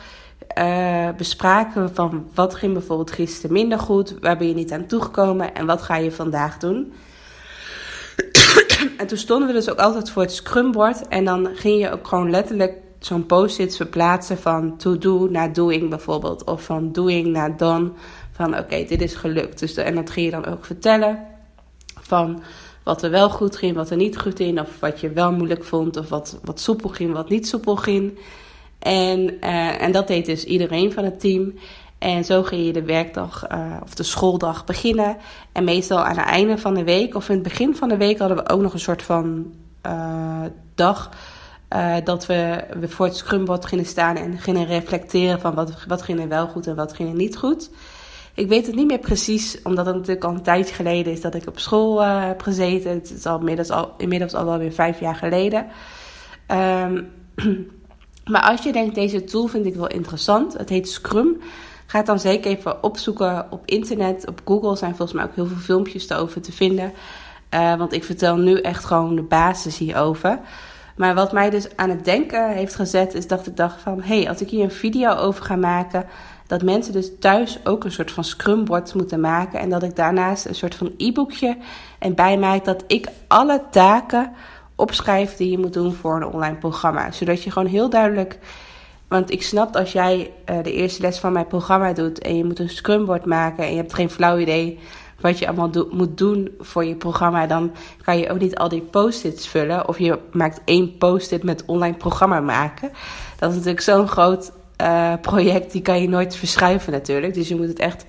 uh, 0.58 1.10
bespraken 1.18 1.84
we 1.84 1.94
van 1.94 2.30
wat 2.34 2.56
ging 2.56 2.74
bijvoorbeeld 2.74 3.12
gisteren 3.12 3.52
minder 3.52 3.80
goed, 3.80 4.16
waar 4.20 4.38
ben 4.38 4.48
je 4.48 4.54
niet 4.54 4.72
aan 4.72 4.86
toegekomen 4.86 5.54
en 5.54 5.66
wat 5.66 5.82
ga 5.82 5.96
je 5.96 6.12
vandaag 6.12 6.58
doen. 6.58 6.94
en 8.98 9.08
toen 9.08 9.18
stonden 9.18 9.48
we 9.48 9.54
dus 9.54 9.70
ook 9.70 9.80
altijd 9.80 10.10
voor 10.10 10.22
het 10.22 10.34
scrumboard 10.34 11.08
en 11.08 11.26
dan 11.26 11.50
ging 11.54 11.80
je 11.80 11.92
ook 11.92 12.08
gewoon 12.08 12.30
letterlijk 12.30 12.74
zo'n 13.06 13.26
post-it 13.26 13.76
verplaatsen 13.76 14.38
van 14.38 14.78
to 14.78 14.98
do 14.98 15.28
naar 15.30 15.54
doing 15.54 15.90
bijvoorbeeld. 15.90 16.44
Of 16.44 16.64
van 16.64 16.92
doing 16.92 17.28
naar 17.28 17.58
done. 17.58 17.92
Van 18.32 18.58
oké, 18.58 18.86
dit 18.86 19.02
is 19.02 19.16
gelukt. 19.16 19.60
Dus 19.60 19.76
en 19.76 19.96
dat 19.96 20.10
ging 20.10 20.26
je 20.26 20.32
dan 20.32 20.46
ook 20.46 20.66
vertellen. 20.66 21.26
Van 22.00 22.44
wat 22.84 23.04
er 23.04 23.10
wel 23.10 23.30
goed 23.30 23.56
ging, 23.56 23.76
wat 23.76 23.90
er 23.90 23.98
niet 23.98 24.18
goed 24.18 24.36
ging. 24.36 24.60
Of 24.60 24.80
wat 24.80 25.00
je 25.00 25.10
wel 25.10 25.32
moeilijk 25.32 25.64
vond. 25.64 25.98
Of 25.98 26.10
wat, 26.10 26.40
wat 26.44 26.60
soepel 26.60 26.90
ging, 26.90 27.14
wat 27.14 27.30
niet 27.30 27.48
soepel 27.48 27.76
ging. 27.76 28.20
En, 28.82 29.20
uh, 29.20 29.82
en 29.82 29.92
dat 29.92 30.08
deed 30.08 30.26
dus 30.26 30.44
iedereen 30.44 30.92
van 30.92 31.04
het 31.04 31.20
team. 31.20 31.54
En 31.98 32.26
zo 32.26 32.44
ging 32.44 32.66
je 32.66 32.74
de 32.74 32.84
werkdag 32.84 33.52
uh, 33.52 33.76
of 33.84 33.94
de 33.94 34.04
schooldag 34.04 34.66
beginnen. 34.66 35.18
En 35.52 35.64
meestal 35.64 36.06
aan 36.06 36.18
het 36.18 36.28
einde 36.28 36.58
van 36.58 36.74
de 36.74 36.84
week 36.84 37.16
of 37.16 37.30
in 37.30 37.34
het 37.34 37.44
begin 37.44 37.76
van 37.76 37.90
de 37.90 37.98
week 37.98 38.20
hadden 38.20 38.38
we 38.38 38.50
ook 38.50 38.62
nog 38.62 38.74
een 38.74 38.80
soort 38.80 39.04
van 39.04 39.54
uh, 39.86 40.42
dag 40.76 41.10
dat 42.04 42.26
we, 42.26 42.64
we 42.80 42.88
voor 42.88 43.06
het 43.06 43.16
scrumboard 43.16 43.66
gingen 43.66 43.86
staan 43.86 44.16
en 44.16 44.38
gingen 44.38 44.66
reflecteren 44.66 45.40
van 45.40 45.54
wat, 45.54 45.86
wat 45.88 46.02
ging 46.02 46.20
er 46.20 46.28
wel 46.28 46.48
goed 46.48 46.68
en 46.68 46.76
wat 46.76 46.94
ging 46.94 47.10
er 47.10 47.16
niet 47.16 47.38
goed. 47.38 47.70
Ik 48.34 48.48
weet 48.48 48.66
het 48.66 48.76
niet 48.76 48.88
meer 48.88 49.00
precies, 49.00 49.62
omdat 49.64 49.86
het 49.86 49.96
natuurlijk 49.96 50.26
al 50.26 50.34
een 50.34 50.42
tijdje 50.42 50.76
geleden 50.76 51.14
is 51.14 51.22
dat 51.22 51.36
ik 51.36 51.48
op 51.48 51.60
school 51.60 52.02
heb 52.04 52.42
gezeten. 52.42 52.92
Het 52.92 53.12
is 53.12 53.26
al 53.26 53.38
inmiddels 53.40 53.70
al, 53.70 53.94
inmiddels 53.98 54.34
al 54.34 54.46
wel 54.46 54.58
weer 54.58 54.72
vijf 54.72 55.00
jaar 55.00 55.16
geleden. 55.16 55.68
Um, 56.48 57.12
maar 58.26 58.42
als 58.42 58.64
je 58.64 58.72
denkt, 58.72 58.96
deze 58.96 59.24
tool 59.24 59.48
vind 59.48 59.66
ik 59.66 59.76
wel 59.76 59.88
interessant. 59.88 60.58
Het 60.58 60.70
heet 60.70 60.90
Scrum. 60.90 61.42
Ga 61.86 61.98
het 61.98 62.06
dan 62.06 62.20
zeker 62.20 62.52
even 62.52 62.84
opzoeken 62.84 63.48
op 63.50 63.62
internet. 63.66 64.28
Op 64.28 64.42
Google 64.46 64.76
zijn 64.76 64.96
volgens 64.96 65.18
mij 65.18 65.24
ook 65.24 65.36
heel 65.36 65.48
veel 65.48 65.58
filmpjes 65.58 66.10
erover 66.10 66.42
te 66.42 66.52
vinden. 66.52 66.94
Uh, 67.54 67.76
want 67.76 67.94
ik 67.94 68.04
vertel 68.04 68.36
nu 68.36 68.62
echt 68.62 68.86
gewoon 68.86 69.16
de 69.16 69.22
basis 69.22 69.78
hierover. 69.78 70.40
Maar 70.96 71.16
wat 71.16 71.32
mij 71.32 71.50
dus 71.50 71.76
aan 71.76 71.90
het 71.90 72.06
denken 72.06 72.50
heeft 72.50 72.76
gezet, 72.76 73.14
is 73.14 73.28
dat 73.28 73.48
ik 73.48 73.58
dacht 73.58 73.82
van... 73.82 74.02
hé, 74.02 74.20
hey, 74.20 74.30
als 74.30 74.42
ik 74.42 74.50
hier 74.50 74.64
een 74.64 74.72
video 74.72 75.16
over 75.16 75.44
ga 75.44 75.56
maken... 75.56 76.06
dat 76.48 76.64
mensen 76.64 76.94
dus 76.94 77.12
thuis 77.20 77.60
ook 77.64 77.84
een 77.84 77.92
soort 77.92 78.12
van 78.12 78.24
scrumboard 78.24 78.94
moeten 78.94 79.20
maken... 79.20 79.60
en 79.60 79.70
dat 79.70 79.84
ik 79.84 79.96
daarnaast 79.96 80.46
een 80.46 80.56
soort 80.56 80.76
van 80.76 80.94
e-boekje 80.98 81.58
en 82.00 82.16
bijmaak... 82.16 82.66
dat 82.66 82.84
ik 82.88 83.08
alle 83.28 83.62
taken 83.72 84.32
opschrijf 84.82 85.36
die 85.36 85.52
je 85.52 85.58
moet 85.58 85.74
doen 85.74 85.94
voor 85.94 86.16
een 86.16 86.26
online 86.26 86.56
programma. 86.56 87.12
Zodat 87.12 87.44
je 87.44 87.52
gewoon 87.52 87.68
heel 87.68 87.90
duidelijk... 87.90 88.40
Want 89.08 89.32
ik 89.32 89.44
snap 89.44 89.76
als 89.76 89.92
jij 89.92 90.32
uh, 90.50 90.64
de 90.64 90.74
eerste 90.74 91.02
les 91.02 91.20
van 91.20 91.32
mijn 91.32 91.48
programma 91.48 91.94
doet... 91.94 92.20
en 92.20 92.38
je 92.38 92.46
moet 92.46 92.60
een 92.60 92.70
scrumboard 92.70 93.26
maken 93.26 93.64
en 93.64 93.72
je 93.72 93.78
hebt 93.78 93.94
geen 93.94 94.10
flauw 94.10 94.38
idee 94.38 94.80
wat 95.22 95.40
je 95.40 95.48
allemaal 95.48 95.88
moet 95.92 96.18
doen 96.18 96.50
voor 96.60 96.86
je 96.86 96.96
programma, 96.96 97.48
dan 97.48 97.72
kan 98.04 98.18
je 98.18 98.30
ook 98.30 98.40
niet 98.40 98.58
al 98.58 98.70
die 98.70 98.82
post-its 98.82 99.48
vullen. 99.48 99.88
Of 99.88 100.00
je 100.00 100.20
maakt 100.32 100.62
één 100.66 100.98
post-it 100.98 101.44
met 101.44 101.64
online 101.66 101.98
programma 101.98 102.40
maken. 102.40 102.92
Dat 103.38 103.50
is 103.50 103.56
natuurlijk 103.56 103.84
zo'n 103.84 104.08
groot 104.08 104.52
uh, 104.82 105.14
project, 105.22 105.72
die 105.72 105.82
kan 105.82 106.02
je 106.02 106.10
nooit 106.10 106.36
verschuiven 106.36 106.92
natuurlijk. 106.92 107.34
Dus 107.34 107.48
je 107.48 107.56
moet 107.56 107.68
het 107.68 107.80
echt 107.80 108.06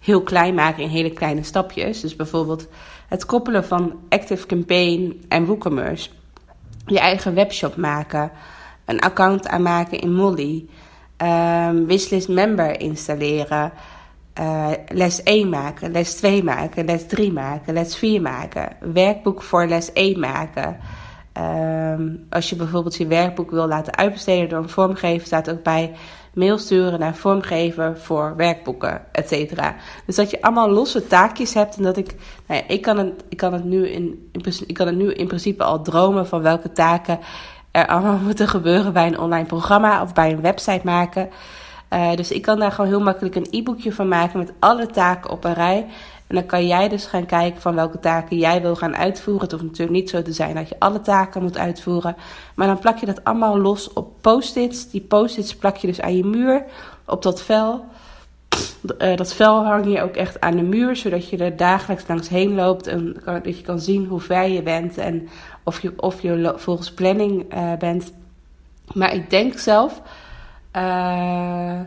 heel 0.00 0.22
klein 0.22 0.54
maken 0.54 0.82
in 0.82 0.88
hele 0.88 1.10
kleine 1.10 1.42
stapjes. 1.42 2.00
Dus 2.00 2.16
bijvoorbeeld 2.16 2.68
het 3.08 3.26
koppelen 3.26 3.64
van 3.64 4.00
Active 4.08 4.46
Campaign 4.46 5.24
en 5.28 5.44
WooCommerce. 5.44 6.10
Je 6.86 6.98
eigen 6.98 7.34
webshop 7.34 7.76
maken. 7.76 8.30
Een 8.84 9.00
account 9.00 9.48
aanmaken 9.48 10.00
in 10.00 10.14
Molly. 10.14 10.66
Um, 11.16 11.86
wishlist 11.86 12.28
member 12.28 12.80
installeren. 12.80 13.72
Uh, 14.40 14.70
les 14.88 15.22
1 15.22 15.48
maken, 15.48 15.92
les 15.92 16.14
2 16.14 16.42
maken, 16.42 16.84
les 16.84 17.06
3 17.06 17.32
maken, 17.32 17.74
les 17.74 17.96
4 17.96 18.20
maken. 18.20 18.76
Werkboek 18.92 19.42
voor 19.42 19.66
les 19.66 19.92
1 19.92 20.20
maken. 20.20 20.76
Um, 21.38 22.26
als 22.30 22.50
je 22.50 22.56
bijvoorbeeld 22.56 22.96
je 22.96 23.06
werkboek 23.06 23.50
wil 23.50 23.66
laten 23.66 23.96
uitbesteden 23.96 24.48
door 24.48 24.62
een 24.62 24.68
vormgever, 24.68 25.26
staat 25.26 25.50
ook 25.50 25.62
bij 25.62 25.94
mail 26.34 26.58
sturen 26.58 26.98
naar 26.98 27.14
vormgever 27.14 27.98
voor 27.98 28.36
werkboeken, 28.36 29.02
et 29.12 29.28
cetera. 29.28 29.74
Dus 30.06 30.16
dat 30.16 30.30
je 30.30 30.42
allemaal 30.42 30.70
losse 30.70 31.06
taakjes 31.06 31.54
hebt 31.54 31.76
en 31.76 31.82
dat 31.82 31.96
ik, 31.96 32.14
nou 32.46 32.60
ja, 32.60 32.74
ik 32.74 32.82
kan 32.82 32.98
het, 32.98 33.24
ik 33.28 33.36
kan 33.36 33.52
het, 33.52 33.64
nu, 33.64 33.88
in, 33.88 34.28
in, 34.32 34.44
ik 34.66 34.74
kan 34.74 34.86
het 34.86 34.96
nu 34.96 35.12
in 35.12 35.26
principe 35.26 35.64
al 35.64 35.82
dromen 35.82 36.26
van 36.26 36.42
welke 36.42 36.72
taken 36.72 37.18
er 37.70 37.86
allemaal 37.86 38.18
moeten 38.26 38.48
gebeuren 38.48 38.92
bij 38.92 39.06
een 39.06 39.18
online 39.18 39.46
programma 39.46 40.02
of 40.02 40.12
bij 40.12 40.32
een 40.32 40.40
website 40.40 40.80
maken. 40.84 41.30
Uh, 41.90 42.14
dus 42.14 42.30
ik 42.30 42.42
kan 42.42 42.58
daar 42.58 42.72
gewoon 42.72 42.90
heel 42.90 43.00
makkelijk 43.00 43.34
een 43.34 43.46
e-boekje 43.50 43.92
van 43.92 44.08
maken 44.08 44.38
met 44.38 44.52
alle 44.58 44.86
taken 44.86 45.30
op 45.30 45.44
een 45.44 45.54
rij. 45.54 45.86
En 46.34 46.40
dan 46.40 46.48
kan 46.48 46.66
jij 46.66 46.88
dus 46.88 47.06
gaan 47.06 47.26
kijken 47.26 47.60
van 47.60 47.74
welke 47.74 47.98
taken 47.98 48.36
jij 48.36 48.62
wil 48.62 48.76
gaan 48.76 48.96
uitvoeren. 48.96 49.42
Het 49.42 49.52
hoeft 49.52 49.64
natuurlijk 49.64 49.98
niet 49.98 50.10
zo 50.10 50.22
te 50.22 50.32
zijn 50.32 50.54
dat 50.54 50.68
je 50.68 50.76
alle 50.78 51.00
taken 51.00 51.42
moet 51.42 51.58
uitvoeren. 51.58 52.16
Maar 52.54 52.66
dan 52.66 52.78
plak 52.78 52.98
je 52.98 53.06
dat 53.06 53.24
allemaal 53.24 53.58
los 53.58 53.92
op 53.92 54.12
post-its. 54.20 54.90
Die 54.90 55.00
post-its 55.00 55.56
plak 55.56 55.76
je 55.76 55.86
dus 55.86 56.00
aan 56.00 56.16
je 56.16 56.24
muur, 56.24 56.64
op 57.06 57.22
dat 57.22 57.42
vel. 57.42 57.84
Uh, 58.98 59.16
dat 59.16 59.34
vel 59.34 59.64
hang 59.64 59.92
je 59.92 60.02
ook 60.02 60.14
echt 60.14 60.40
aan 60.40 60.56
de 60.56 60.62
muur, 60.62 60.96
zodat 60.96 61.28
je 61.28 61.36
er 61.36 61.56
dagelijks 61.56 62.08
langs 62.08 62.28
heen 62.28 62.54
loopt. 62.54 62.86
En 62.86 63.16
dat 63.24 63.56
je 63.58 63.62
kan 63.62 63.80
zien 63.80 64.06
hoe 64.06 64.20
ver 64.20 64.48
je 64.48 64.62
bent 64.62 64.98
en 64.98 65.28
of 65.62 65.82
je, 65.82 65.92
of 65.96 66.22
je 66.22 66.52
volgens 66.56 66.92
planning 66.92 67.54
uh, 67.54 67.72
bent. 67.78 68.12
Maar 68.92 69.14
ik 69.14 69.30
denk 69.30 69.58
zelf 69.58 70.02
uh, 70.76 71.80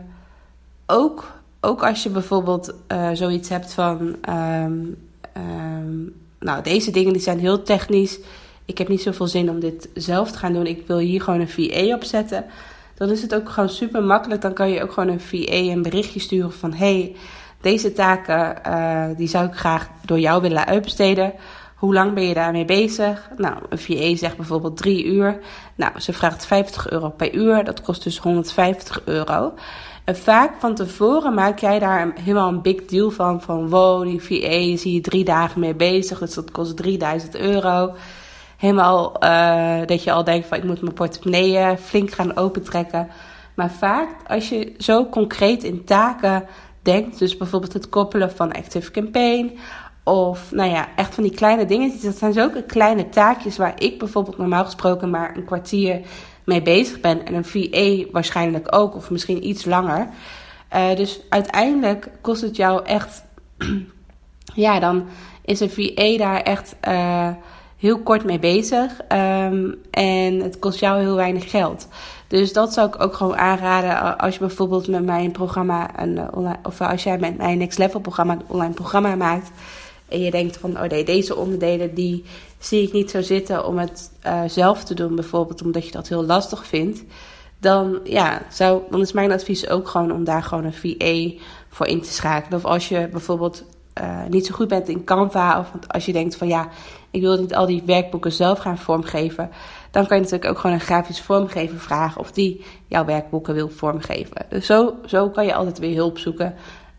ook, 0.86 1.37
ook 1.60 1.84
als 1.84 2.02
je 2.02 2.08
bijvoorbeeld 2.08 2.74
uh, 2.92 3.10
zoiets 3.12 3.48
hebt 3.48 3.72
van. 3.72 4.16
Um, 4.28 4.96
um, 5.36 6.14
nou, 6.38 6.62
deze 6.62 6.90
dingen 6.90 7.12
die 7.12 7.22
zijn 7.22 7.38
heel 7.38 7.62
technisch. 7.62 8.18
Ik 8.64 8.78
heb 8.78 8.88
niet 8.88 9.02
zoveel 9.02 9.26
zin 9.26 9.50
om 9.50 9.60
dit 9.60 9.88
zelf 9.94 10.30
te 10.30 10.38
gaan 10.38 10.52
doen. 10.52 10.66
Ik 10.66 10.86
wil 10.86 10.98
hier 10.98 11.22
gewoon 11.22 11.40
een 11.40 11.48
VA 11.48 11.94
opzetten. 11.94 12.44
Dan 12.94 13.10
is 13.10 13.22
het 13.22 13.34
ook 13.34 13.48
gewoon 13.48 13.68
super 13.68 14.02
makkelijk. 14.02 14.40
Dan 14.40 14.52
kan 14.52 14.70
je 14.70 14.82
ook 14.82 14.92
gewoon 14.92 15.08
een 15.08 15.20
VA 15.20 15.52
een 15.52 15.82
berichtje 15.82 16.20
sturen 16.20 16.52
van: 16.52 16.72
hey, 16.72 17.16
deze 17.60 17.92
taken 17.92 18.56
uh, 18.66 19.16
die 19.16 19.28
zou 19.28 19.46
ik 19.46 19.54
graag 19.54 19.88
door 20.04 20.18
jou 20.18 20.42
willen 20.42 20.66
uitbesteden. 20.66 21.32
Hoe 21.74 21.94
lang 21.94 22.14
ben 22.14 22.22
je 22.22 22.34
daarmee 22.34 22.64
bezig? 22.64 23.30
Nou, 23.36 23.56
een 23.68 23.78
VA 23.78 24.16
zegt 24.16 24.36
bijvoorbeeld 24.36 24.76
drie 24.76 25.04
uur. 25.04 25.40
Nou, 25.74 26.00
ze 26.00 26.12
vraagt 26.12 26.46
50 26.46 26.90
euro 26.90 27.08
per 27.08 27.34
uur. 27.34 27.64
Dat 27.64 27.80
kost 27.80 28.02
dus 28.02 28.18
150 28.18 29.02
euro. 29.04 29.54
Vaak 30.16 30.54
van 30.58 30.74
tevoren 30.74 31.34
maak 31.34 31.58
jij 31.58 31.78
daar 31.78 32.12
helemaal 32.20 32.48
een 32.48 32.62
big 32.62 32.84
deal 32.84 33.10
van. 33.10 33.42
Van 33.42 33.68
wow, 33.68 34.02
die 34.02 34.22
VA 34.22 34.76
zie 34.76 34.92
je 34.92 35.00
drie 35.00 35.24
dagen 35.24 35.60
mee 35.60 35.74
bezig. 35.74 36.18
Dus 36.18 36.34
dat 36.34 36.50
kost 36.50 36.76
3000 36.76 37.36
euro. 37.36 37.94
Helemaal 38.56 39.24
uh, 39.24 39.86
dat 39.86 40.02
je 40.02 40.12
al 40.12 40.24
denkt 40.24 40.46
van 40.46 40.58
ik 40.58 40.64
moet 40.64 40.80
mijn 40.80 40.94
portemonnee 40.94 41.76
flink 41.76 42.10
gaan 42.10 42.36
opentrekken. 42.36 43.08
Maar 43.54 43.70
vaak 43.70 44.08
als 44.26 44.48
je 44.48 44.74
zo 44.78 45.06
concreet 45.06 45.64
in 45.64 45.84
taken 45.84 46.46
denkt. 46.82 47.18
Dus 47.18 47.36
bijvoorbeeld 47.36 47.72
het 47.72 47.88
koppelen 47.88 48.32
van 48.32 48.52
Active 48.52 48.90
Campaign 48.90 49.58
of 50.04 50.52
nou 50.52 50.70
ja, 50.70 50.88
echt 50.96 51.14
van 51.14 51.22
die 51.22 51.34
kleine 51.34 51.64
dingetjes. 51.64 52.02
Dat 52.02 52.18
zijn 52.18 52.32
zulke 52.32 52.62
kleine 52.62 53.08
taakjes 53.08 53.56
waar 53.56 53.82
ik 53.82 53.98
bijvoorbeeld 53.98 54.38
normaal 54.38 54.64
gesproken 54.64 55.10
maar 55.10 55.36
een 55.36 55.44
kwartier 55.44 56.00
mee 56.48 56.62
bezig 56.62 57.00
ben. 57.00 57.26
En 57.26 57.34
een 57.34 57.44
VA 57.44 58.10
waarschijnlijk 58.12 58.74
ook, 58.76 58.94
of 58.94 59.10
misschien 59.10 59.48
iets 59.48 59.64
langer. 59.64 60.08
Uh, 60.74 60.96
dus 60.96 61.20
uiteindelijk 61.28 62.10
kost 62.20 62.42
het 62.42 62.56
jou 62.56 62.84
echt. 62.84 63.24
ja, 64.54 64.80
dan 64.80 65.06
is 65.44 65.60
een 65.60 65.70
VA 65.70 66.16
daar 66.16 66.40
echt 66.40 66.76
uh, 66.88 67.28
heel 67.76 67.98
kort 67.98 68.24
mee 68.24 68.38
bezig. 68.38 68.92
Um, 69.12 69.74
en 69.90 70.40
het 70.40 70.58
kost 70.58 70.80
jou 70.80 71.00
heel 71.00 71.16
weinig 71.16 71.50
geld. 71.50 71.88
Dus 72.26 72.52
dat 72.52 72.72
zou 72.72 72.88
ik 72.88 73.02
ook 73.02 73.14
gewoon 73.14 73.36
aanraden 73.36 74.18
als 74.18 74.34
je 74.34 74.40
bijvoorbeeld 74.40 74.88
met 74.88 75.04
mij 75.04 75.24
een 75.24 75.32
programma, 75.32 76.00
een 76.00 76.34
online, 76.34 76.58
of 76.62 76.80
als 76.80 77.02
jij 77.02 77.18
met 77.18 77.36
mij 77.36 77.52
een 77.52 77.58
Next 77.58 77.78
Level 77.78 78.00
programma, 78.00 78.32
een 78.32 78.42
online 78.46 78.74
programma 78.74 79.14
maakt 79.14 79.50
En 80.08 80.20
je 80.20 80.30
denkt 80.30 80.56
van, 80.56 80.76
oh 80.76 80.88
nee, 80.88 81.04
deze 81.04 81.36
onderdelen 81.36 81.94
die 81.94 82.24
zie 82.58 82.82
ik 82.82 82.92
niet 82.92 83.10
zo 83.10 83.20
zitten 83.20 83.66
om 83.66 83.78
het 83.78 84.10
eh, 84.20 84.42
zelf 84.46 84.84
te 84.84 84.94
doen, 84.94 85.14
bijvoorbeeld 85.14 85.62
omdat 85.62 85.86
je 85.86 85.92
dat 85.92 86.08
heel 86.08 86.24
lastig 86.24 86.66
vindt. 86.66 87.04
Dan, 87.60 88.00
ja, 88.04 88.42
zou, 88.50 88.82
dan 88.90 89.00
is 89.00 89.12
mijn 89.12 89.32
advies 89.32 89.68
ook 89.68 89.88
gewoon 89.88 90.12
om 90.12 90.24
daar 90.24 90.42
gewoon 90.42 90.64
een 90.64 90.72
VA 90.72 91.42
voor 91.68 91.86
in 91.86 92.00
te 92.00 92.12
schakelen. 92.12 92.58
Of 92.58 92.64
als 92.64 92.88
je 92.88 93.08
bijvoorbeeld 93.10 93.64
uh, 94.00 94.24
niet 94.28 94.46
zo 94.46 94.54
goed 94.54 94.68
bent 94.68 94.88
in 94.88 95.04
Canva, 95.04 95.58
of 95.58 95.70
als 95.86 96.06
je 96.06 96.12
denkt 96.12 96.36
van 96.36 96.48
ja, 96.48 96.68
ik 97.10 97.20
wil 97.20 97.40
niet 97.40 97.54
al 97.54 97.66
die 97.66 97.82
werkboeken 97.86 98.32
zelf 98.32 98.58
gaan 98.58 98.78
vormgeven, 98.78 99.50
dan 99.90 100.06
kan 100.06 100.16
je 100.16 100.22
natuurlijk 100.22 100.50
ook 100.50 100.58
gewoon 100.58 100.76
een 100.76 100.82
grafisch 100.82 101.20
vormgever 101.20 101.78
vragen 101.78 102.20
of 102.20 102.32
die 102.32 102.64
jouw 102.86 103.04
werkboeken 103.04 103.54
wil 103.54 103.68
vormgeven. 103.68 104.46
Dus 104.48 104.66
zo, 104.66 104.94
zo 105.06 105.30
kan 105.30 105.46
je 105.46 105.54
altijd 105.54 105.78
weer 105.78 105.94
hulp 105.94 106.18
zoeken, 106.18 106.54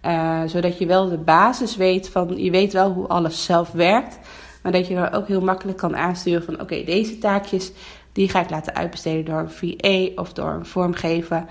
uh, 0.06 0.42
zodat 0.46 0.78
je 0.78 0.86
wel 0.86 1.10
de 1.10 1.18
basis 1.18 1.76
weet 1.76 2.10
van, 2.10 2.44
je 2.44 2.52
weet 2.52 2.74
wel 2.74 2.92
hoe 2.92 3.08
alles 3.08 3.46
zelf 3.46 3.72
werkt, 3.72 4.20
maar 4.64 4.72
dat 4.72 4.88
je 4.88 4.96
dan 4.96 5.12
ook 5.12 5.28
heel 5.28 5.42
makkelijk 5.42 5.78
kan 5.78 5.98
aansturen 5.98 6.44
van 6.44 6.62
oké, 6.62 6.84
deze 6.84 7.18
taakjes 7.18 7.72
die 8.12 8.30
ga 8.30 8.42
ik 8.42 8.50
laten 8.50 8.76
uitbesteden 8.76 9.26
door 9.26 9.40
een 9.40 9.50
VA 9.50 10.22
of 10.22 10.34
door 10.34 10.50
een 10.50 10.66
vormgever 10.66 11.46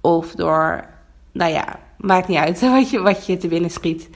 of 0.00 0.34
door, 0.34 0.84
nou 1.32 1.52
ja, 1.52 1.78
maakt 1.96 2.28
niet 2.28 2.38
uit 2.38 2.60
wat 2.70 2.90
je, 2.90 3.00
wat 3.00 3.26
je 3.26 3.36
te 3.36 3.48
binnen 3.48 3.70
schiet. 3.70 4.08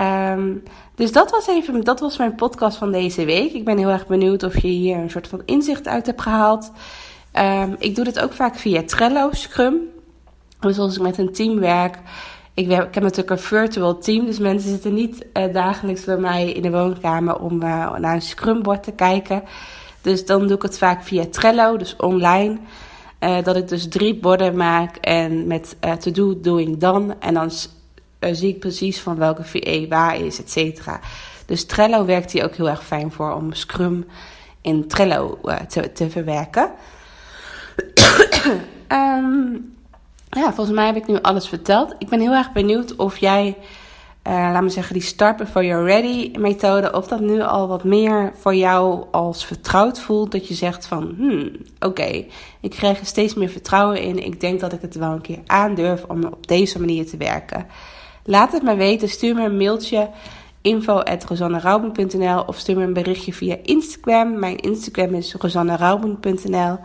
Um, 0.00 0.62
dus 0.94 1.12
dat 1.12 1.30
was 1.30 1.46
even, 1.46 1.84
dat 1.84 2.00
was 2.00 2.18
mijn 2.18 2.34
podcast 2.34 2.76
van 2.76 2.92
deze 2.92 3.24
week. 3.24 3.52
Ik 3.52 3.64
ben 3.64 3.78
heel 3.78 3.88
erg 3.88 4.06
benieuwd 4.06 4.42
of 4.42 4.62
je 4.62 4.68
hier 4.68 4.96
een 4.96 5.10
soort 5.10 5.28
van 5.28 5.42
inzicht 5.44 5.88
uit 5.88 6.06
hebt 6.06 6.22
gehaald. 6.22 6.72
Um, 7.32 7.76
ik 7.78 7.94
doe 7.94 8.04
dit 8.04 8.20
ook 8.20 8.32
vaak 8.32 8.56
via 8.56 8.82
Trello, 8.82 9.28
Scrum. 9.32 9.80
Dus 10.60 10.78
als 10.78 10.96
ik 10.96 11.02
met 11.02 11.18
een 11.18 11.32
team 11.32 11.60
werk. 11.60 11.98
Ik, 12.54 12.68
ik 12.68 12.94
heb 12.94 13.02
natuurlijk 13.02 13.30
een 13.30 13.38
virtual 13.38 13.98
team, 13.98 14.26
dus 14.26 14.38
mensen 14.38 14.70
zitten 14.70 14.94
niet 14.94 15.26
uh, 15.36 15.52
dagelijks 15.52 16.04
bij 16.04 16.16
mij 16.16 16.52
in 16.52 16.62
de 16.62 16.70
woonkamer 16.70 17.38
om 17.38 17.54
uh, 17.54 17.96
naar 17.98 18.14
een 18.14 18.22
Scrumbord 18.22 18.82
te 18.82 18.92
kijken. 18.92 19.42
Dus 20.00 20.26
dan 20.26 20.46
doe 20.46 20.56
ik 20.56 20.62
het 20.62 20.78
vaak 20.78 21.04
via 21.04 21.24
Trello, 21.30 21.76
dus 21.76 21.96
online. 21.96 22.58
Uh, 23.20 23.42
dat 23.42 23.56
ik 23.56 23.68
dus 23.68 23.88
drie 23.88 24.14
borden 24.14 24.56
maak 24.56 24.96
en 24.96 25.46
met 25.46 25.76
to 25.98 26.10
do, 26.10 26.40
doing, 26.40 26.78
dan. 26.78 27.20
En 27.20 27.34
dan 27.34 27.50
zie 28.20 28.48
ik 28.48 28.58
precies 28.58 29.00
van 29.00 29.16
welke 29.16 29.44
VE 29.44 29.86
waar 29.88 30.16
is, 30.16 30.40
et 30.40 30.50
cetera. 30.50 31.00
Dus 31.46 31.64
Trello 31.64 32.04
werkt 32.04 32.32
hier 32.32 32.44
ook 32.44 32.54
heel 32.54 32.68
erg 32.68 32.84
fijn 32.84 33.12
voor 33.12 33.34
om 33.34 33.52
Scrum 33.52 34.06
in 34.60 34.88
Trello 34.88 35.38
te, 35.68 35.92
te 35.92 36.10
verwerken. 36.10 36.70
um, 38.88 39.74
ja, 40.40 40.52
volgens 40.52 40.76
mij 40.76 40.86
heb 40.86 40.96
ik 40.96 41.06
nu 41.06 41.18
alles 41.20 41.48
verteld. 41.48 41.94
Ik 41.98 42.08
ben 42.08 42.20
heel 42.20 42.32
erg 42.32 42.52
benieuwd 42.52 42.96
of 42.96 43.16
jij, 43.16 43.56
uh, 44.26 44.32
laat 44.32 44.62
me 44.62 44.68
zeggen, 44.68 44.94
die 44.94 45.02
Start 45.02 45.36
Before 45.36 45.66
You're 45.66 45.84
Ready 45.84 46.38
methode, 46.38 46.92
of 46.92 47.08
dat 47.08 47.20
nu 47.20 47.42
al 47.42 47.68
wat 47.68 47.84
meer 47.84 48.32
voor 48.36 48.54
jou 48.54 49.04
als 49.10 49.44
vertrouwd 49.44 50.00
voelt. 50.00 50.32
Dat 50.32 50.48
je 50.48 50.54
zegt 50.54 50.86
van, 50.86 51.14
hmm, 51.16 51.50
oké, 51.80 52.24
ik 52.60 52.70
krijg 52.70 53.00
er 53.00 53.06
steeds 53.06 53.34
meer 53.34 53.48
vertrouwen 53.48 54.00
in. 54.00 54.24
Ik 54.24 54.40
denk 54.40 54.60
dat 54.60 54.72
ik 54.72 54.80
het 54.80 54.94
wel 54.94 55.12
een 55.12 55.20
keer 55.20 55.40
aandurf 55.46 56.04
om 56.08 56.24
op 56.24 56.46
deze 56.46 56.80
manier 56.80 57.06
te 57.06 57.16
werken. 57.16 57.66
Laat 58.24 58.52
het 58.52 58.62
me 58.62 58.74
weten. 58.74 59.08
Stuur 59.08 59.34
me 59.34 59.44
een 59.44 59.56
mailtje 59.56 60.08
info.rosannerouben.nl 60.60 62.42
of 62.46 62.56
stuur 62.56 62.76
me 62.76 62.84
een 62.84 62.92
berichtje 62.92 63.32
via 63.32 63.56
Instagram. 63.62 64.38
Mijn 64.38 64.56
Instagram 64.56 65.14
is 65.14 65.34
rosannerouben.nl. 65.34 66.78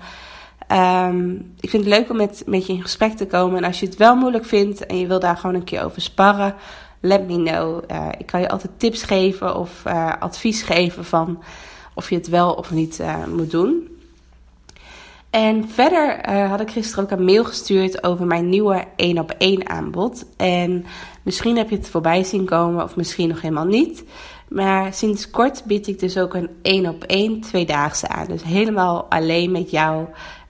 Um, 0.72 1.54
ik 1.60 1.70
vind 1.70 1.86
het 1.86 1.94
leuk 1.94 2.10
om 2.10 2.18
met, 2.18 2.44
met 2.46 2.68
je 2.68 2.74
in 2.74 2.82
gesprek 2.82 3.14
te 3.14 3.28
komen. 3.28 3.58
En 3.58 3.64
als 3.64 3.80
je 3.80 3.86
het 3.86 3.96
wel 3.96 4.16
moeilijk 4.16 4.46
vindt 4.46 4.86
en 4.86 5.00
je 5.00 5.08
wil 5.08 5.20
daar 5.20 5.38
gewoon 5.38 5.56
een 5.56 5.64
keer 5.64 5.84
over 5.84 6.02
sparren, 6.02 6.56
let 7.00 7.28
me 7.28 7.36
know. 7.36 7.84
Uh, 7.92 8.08
ik 8.18 8.26
kan 8.26 8.40
je 8.42 8.50
altijd 8.50 8.72
tips 8.78 9.04
geven 9.04 9.56
of 9.56 9.84
uh, 9.88 10.12
advies 10.20 10.62
geven 10.62 11.06
van 11.06 11.44
of 11.94 12.10
je 12.10 12.16
het 12.16 12.28
wel 12.28 12.54
of 12.54 12.72
niet 12.72 13.00
uh, 13.00 13.26
moet 13.26 13.52
doen. 13.52 13.97
En 15.30 15.70
verder 15.70 16.30
uh, 16.30 16.50
had 16.50 16.62
ik 16.62 16.72
gisteren 16.72 17.04
ook 17.04 17.12
een 17.12 17.26
mail 17.26 17.46
gestuurd 17.46 18.04
over 18.04 18.26
mijn 18.26 18.50
nieuwe 18.50 18.86
1 18.96 19.20
op 19.20 19.36
1 19.38 19.70
aanbod. 19.70 20.26
En 20.38 20.86
misschien 21.24 21.58
heb 21.58 21.70
je 21.70 21.76
het 21.76 21.90
voorbij 21.90 22.24
zien 22.24 22.46
komen 22.46 22.84
of 22.84 22.96
misschien 22.96 23.28
nog 23.28 23.42
helemaal 23.42 23.66
niet. 23.66 24.04
Maar 24.48 24.94
sinds 24.94 25.30
kort 25.30 25.64
bied 25.66 25.88
ik 25.88 26.00
dus 26.00 26.18
ook 26.18 26.34
een 26.34 26.50
1 26.62 26.88
op 26.88 27.04
1 27.04 27.42
tweedaagse 27.42 28.08
aan. 28.08 28.28
Dus 28.28 28.44
helemaal 28.44 29.06
alleen 29.10 29.52
met 29.52 29.72
jou 29.72 30.06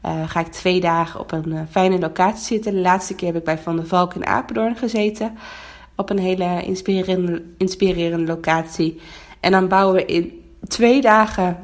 uh, 0.06 0.30
ga 0.30 0.40
ik 0.40 0.48
twee 0.48 0.80
dagen 0.80 1.20
op 1.20 1.32
een 1.32 1.52
uh, 1.52 1.62
fijne 1.70 2.00
locatie 2.00 2.46
zitten. 2.46 2.74
De 2.74 2.80
laatste 2.80 3.16
keer 3.16 3.28
heb 3.28 3.38
ik 3.38 3.44
bij 3.44 3.58
Van 3.58 3.76
der 3.76 3.88
Valk 3.88 4.14
in 4.14 4.26
Apeldoorn 4.26 4.76
gezeten. 4.76 5.38
Op 5.96 6.10
een 6.10 6.20
hele 6.20 6.64
inspirerende, 6.64 7.44
inspirerende 7.58 8.26
locatie. 8.26 9.02
En 9.40 9.52
dan 9.52 9.68
bouwen 9.68 9.96
we 9.96 10.06
in 10.06 10.42
twee 10.68 11.02
dagen 11.02 11.58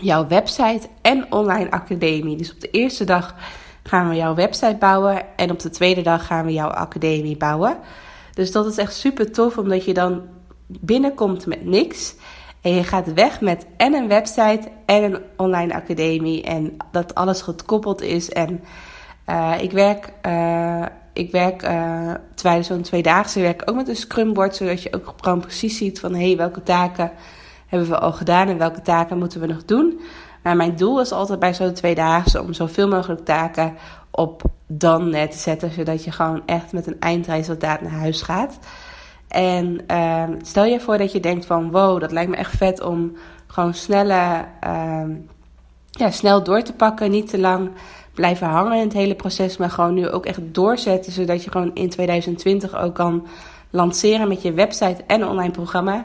jouw 0.00 0.26
website 0.26 0.88
en 1.02 1.32
online 1.32 1.70
academie. 1.70 2.36
Dus 2.36 2.52
op 2.52 2.60
de 2.60 2.70
eerste 2.70 3.04
dag 3.04 3.34
gaan 3.82 4.08
we 4.08 4.14
jouw 4.14 4.34
website 4.34 4.76
bouwen 4.78 5.36
en 5.36 5.50
op 5.50 5.58
de 5.58 5.70
tweede 5.70 6.02
dag 6.02 6.26
gaan 6.26 6.44
we 6.44 6.52
jouw 6.52 6.68
academie 6.68 7.36
bouwen. 7.36 7.76
Dus 8.34 8.52
dat 8.52 8.66
is 8.66 8.78
echt 8.78 8.94
super 8.94 9.32
tof, 9.32 9.58
omdat 9.58 9.84
je 9.84 9.94
dan 9.94 10.22
binnenkomt 10.66 11.46
met 11.46 11.64
niks. 11.64 12.14
En 12.60 12.72
je 12.72 12.84
gaat 12.84 13.12
weg 13.12 13.40
met 13.40 13.66
en 13.76 13.94
een 13.94 14.08
website 14.08 14.68
en 14.86 15.02
een 15.02 15.18
online 15.36 15.74
academie. 15.74 16.42
En 16.42 16.76
dat 16.90 17.14
alles 17.14 17.42
gekoppeld 17.42 18.02
is. 18.02 18.30
En 18.30 18.64
uh, 19.30 19.54
ik 19.60 19.72
werk, 19.72 20.12
uh, 20.26 20.86
ik 21.12 21.30
werk 21.30 21.62
uh, 21.62 22.14
tijdens 22.34 22.66
zo'n 22.66 22.82
tweedaagse 22.82 23.40
werk 23.40 23.62
ook 23.64 23.76
met 23.76 23.88
een 23.88 23.96
scrumboard. 23.96 24.56
Zodat 24.56 24.82
je 24.82 24.92
ook 24.92 25.14
gewoon 25.20 25.40
precies 25.40 25.76
ziet 25.76 26.00
van 26.00 26.14
hé, 26.14 26.26
hey, 26.26 26.36
welke 26.36 26.62
taken 26.62 27.10
hebben 27.66 27.88
we 27.88 27.98
al 27.98 28.12
gedaan 28.12 28.48
en 28.48 28.58
welke 28.58 28.82
taken 28.82 29.18
moeten 29.18 29.40
we 29.40 29.46
nog 29.46 29.64
doen. 29.64 30.00
Maar 30.42 30.56
mijn 30.56 30.76
doel 30.76 31.00
is 31.00 31.12
altijd 31.12 31.38
bij 31.38 31.54
zo'n 31.54 31.72
tweedaagse 31.72 32.42
om 32.42 32.52
zoveel 32.52 32.88
mogelijk 32.88 33.24
taken 33.24 33.74
op 34.10 34.42
dan 34.66 35.10
net 35.10 35.30
te 35.30 35.38
zetten. 35.38 35.70
Zodat 35.70 36.04
je 36.04 36.10
gewoon 36.10 36.42
echt 36.46 36.72
met 36.72 36.86
een 36.86 37.00
eindresultaat 37.00 37.80
naar 37.80 37.90
huis 37.90 38.22
gaat. 38.22 38.58
En 39.28 39.78
uh, 39.90 40.22
stel 40.42 40.64
je 40.64 40.80
voor 40.80 40.98
dat 40.98 41.12
je 41.12 41.20
denkt 41.20 41.46
van 41.46 41.70
wow, 41.70 42.00
dat 42.00 42.12
lijkt 42.12 42.30
me 42.30 42.36
echt 42.36 42.56
vet 42.56 42.80
om 42.80 43.16
gewoon 43.46 43.74
snelle, 43.74 44.44
uh, 44.66 45.16
ja, 45.90 46.10
snel 46.10 46.42
door 46.42 46.62
te 46.62 46.72
pakken. 46.72 47.10
Niet 47.10 47.28
te 47.28 47.38
lang 47.38 47.70
blijven 48.14 48.46
hangen 48.46 48.76
in 48.76 48.84
het 48.84 48.92
hele 48.92 49.14
proces, 49.14 49.56
maar 49.56 49.70
gewoon 49.70 49.94
nu 49.94 50.08
ook 50.08 50.26
echt 50.26 50.40
doorzetten. 50.42 51.12
Zodat 51.12 51.44
je 51.44 51.50
gewoon 51.50 51.74
in 51.74 51.90
2020 51.90 52.76
ook 52.76 52.94
kan 52.94 53.26
lanceren 53.70 54.28
met 54.28 54.42
je 54.42 54.52
website 54.52 55.04
en 55.06 55.26
online 55.26 55.52
programma. 55.52 56.04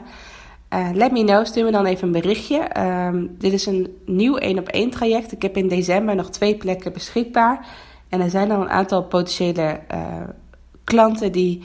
Uh, 0.72 0.88
let 0.94 1.12
me 1.12 1.24
know, 1.24 1.44
stuur 1.44 1.64
me 1.64 1.70
dan 1.70 1.86
even 1.86 2.06
een 2.06 2.20
berichtje. 2.20 2.80
Um, 2.80 3.34
dit 3.38 3.52
is 3.52 3.66
een 3.66 3.96
nieuw 4.06 4.36
1 4.36 4.58
op 4.58 4.68
1 4.68 4.90
traject. 4.90 5.32
Ik 5.32 5.42
heb 5.42 5.56
in 5.56 5.68
december 5.68 6.14
nog 6.14 6.30
twee 6.30 6.56
plekken 6.56 6.92
beschikbaar. 6.92 7.66
En 8.08 8.20
er 8.20 8.30
zijn 8.30 8.50
al 8.50 8.60
een 8.60 8.70
aantal 8.70 9.02
potentiële 9.02 9.80
uh, 9.94 9.98
klanten 10.84 11.32
die 11.32 11.62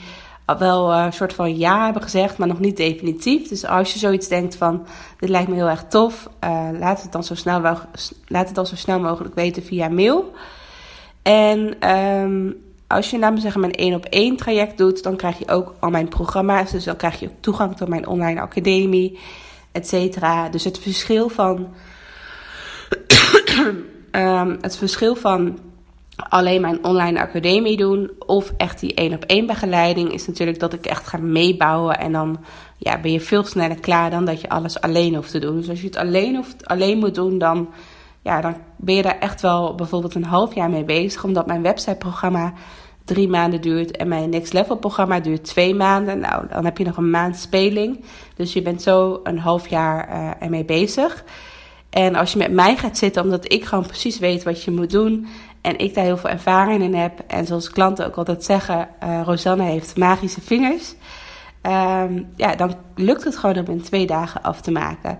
wel 0.58 0.92
een 0.92 1.06
uh, 1.06 1.12
soort 1.12 1.32
van 1.32 1.58
ja 1.58 1.84
hebben 1.84 2.02
gezegd, 2.02 2.38
maar 2.38 2.48
nog 2.48 2.60
niet 2.60 2.76
definitief. 2.76 3.48
Dus 3.48 3.66
als 3.66 3.92
je 3.92 3.98
zoiets 3.98 4.28
denkt 4.28 4.56
van, 4.56 4.86
dit 5.18 5.28
lijkt 5.28 5.48
me 5.48 5.54
heel 5.54 5.68
erg 5.68 5.84
tof, 5.84 6.28
laat, 6.78 7.02
het 7.02 7.12
dan 7.12 7.24
zo 7.24 7.34
snel 7.34 7.60
laat 8.26 8.46
het 8.46 8.54
dan 8.54 8.66
zo 8.66 8.76
snel 8.76 9.00
mogelijk 9.00 9.34
weten 9.34 9.62
via 9.62 9.88
mail. 9.88 10.32
En 11.22 11.90
um, 11.90 12.56
als 12.88 13.10
je 13.10 13.18
namelijk 13.18 13.42
zeggen 13.42 13.60
mijn 13.60 13.72
één 13.72 13.94
op 13.94 14.04
één 14.04 14.36
traject 14.36 14.78
doet, 14.78 15.02
dan 15.02 15.16
krijg 15.16 15.38
je 15.38 15.48
ook 15.48 15.74
al 15.80 15.90
mijn 15.90 16.08
programma's. 16.08 16.70
Dus 16.70 16.84
dan 16.84 16.96
krijg 16.96 17.20
je 17.20 17.26
ook 17.26 17.40
toegang 17.40 17.76
tot 17.76 17.88
mijn 17.88 18.06
online 18.06 18.40
academie, 18.40 19.18
et 19.72 19.88
cetera. 19.88 20.48
Dus 20.48 20.64
het 20.64 20.78
verschil 20.78 21.28
van 21.28 21.68
um, 24.12 24.58
het 24.66 24.76
verschil 24.76 25.16
van 25.16 25.58
alleen 26.16 26.60
mijn 26.60 26.84
online 26.84 27.20
academie 27.20 27.76
doen 27.76 28.10
of 28.18 28.52
echt 28.56 28.80
die 28.80 28.94
één 28.94 29.14
op 29.14 29.24
één 29.24 29.46
begeleiding 29.46 30.12
is 30.12 30.26
natuurlijk 30.26 30.58
dat 30.58 30.72
ik 30.72 30.86
echt 30.86 31.06
ga 31.06 31.18
meebouwen 31.18 31.98
en 31.98 32.12
dan 32.12 32.38
ja, 32.76 33.00
ben 33.00 33.12
je 33.12 33.20
veel 33.20 33.44
sneller 33.44 33.80
klaar 33.80 34.10
dan 34.10 34.24
dat 34.24 34.40
je 34.40 34.48
alles 34.48 34.80
alleen 34.80 35.14
hoeft 35.14 35.30
te 35.30 35.38
doen. 35.38 35.56
Dus 35.56 35.68
als 35.68 35.80
je 35.80 35.86
het 35.86 35.96
alleen, 35.96 36.36
hoeft, 36.36 36.66
alleen 36.66 36.98
moet 36.98 37.14
doen, 37.14 37.38
dan, 37.38 37.68
ja, 38.22 38.40
dan 38.40 38.56
ben 38.76 38.94
je 38.94 39.02
daar 39.02 39.18
echt 39.18 39.40
wel 39.40 39.74
bijvoorbeeld 39.74 40.14
een 40.14 40.24
half 40.24 40.54
jaar 40.54 40.70
mee 40.70 40.84
bezig, 40.84 41.24
omdat 41.24 41.46
mijn 41.46 41.62
websiteprogramma 41.62 42.52
drie 43.04 43.28
maanden 43.28 43.60
duurt 43.60 43.96
en 43.96 44.08
mijn 44.08 44.30
Next 44.30 44.52
Level 44.52 44.76
programma 44.76 45.20
duurt 45.20 45.44
twee 45.44 45.74
maanden. 45.74 46.18
Nou, 46.18 46.46
dan 46.48 46.64
heb 46.64 46.78
je 46.78 46.84
nog 46.84 46.96
een 46.96 47.10
maand 47.10 47.36
speling. 47.36 48.04
Dus 48.34 48.52
je 48.52 48.62
bent 48.62 48.82
zo 48.82 49.20
een 49.22 49.38
half 49.38 49.68
jaar 49.68 50.08
uh, 50.08 50.30
ermee 50.38 50.64
bezig. 50.64 51.24
En 51.90 52.14
als 52.14 52.32
je 52.32 52.38
met 52.38 52.52
mij 52.52 52.76
gaat 52.76 52.98
zitten, 52.98 53.22
omdat 53.22 53.52
ik 53.52 53.64
gewoon 53.64 53.86
precies 53.86 54.18
weet 54.18 54.42
wat 54.42 54.62
je 54.62 54.70
moet 54.70 54.90
doen 54.90 55.26
en 55.60 55.78
ik 55.78 55.94
daar 55.94 56.04
heel 56.04 56.16
veel 56.16 56.30
ervaring 56.30 56.82
in 56.82 56.94
heb. 56.94 57.20
En 57.26 57.46
zoals 57.46 57.70
klanten 57.70 58.06
ook 58.06 58.16
altijd 58.16 58.44
zeggen, 58.44 58.88
uh, 59.04 59.20
Rosanne 59.24 59.62
heeft 59.62 59.96
magische 59.96 60.40
vingers. 60.40 60.94
Um, 61.62 62.28
ja, 62.36 62.54
dan 62.56 62.74
lukt 62.94 63.24
het 63.24 63.36
gewoon 63.36 63.58
om 63.58 63.66
in 63.66 63.82
twee 63.82 64.06
dagen 64.06 64.42
af 64.42 64.60
te 64.60 64.70
maken. 64.70 65.18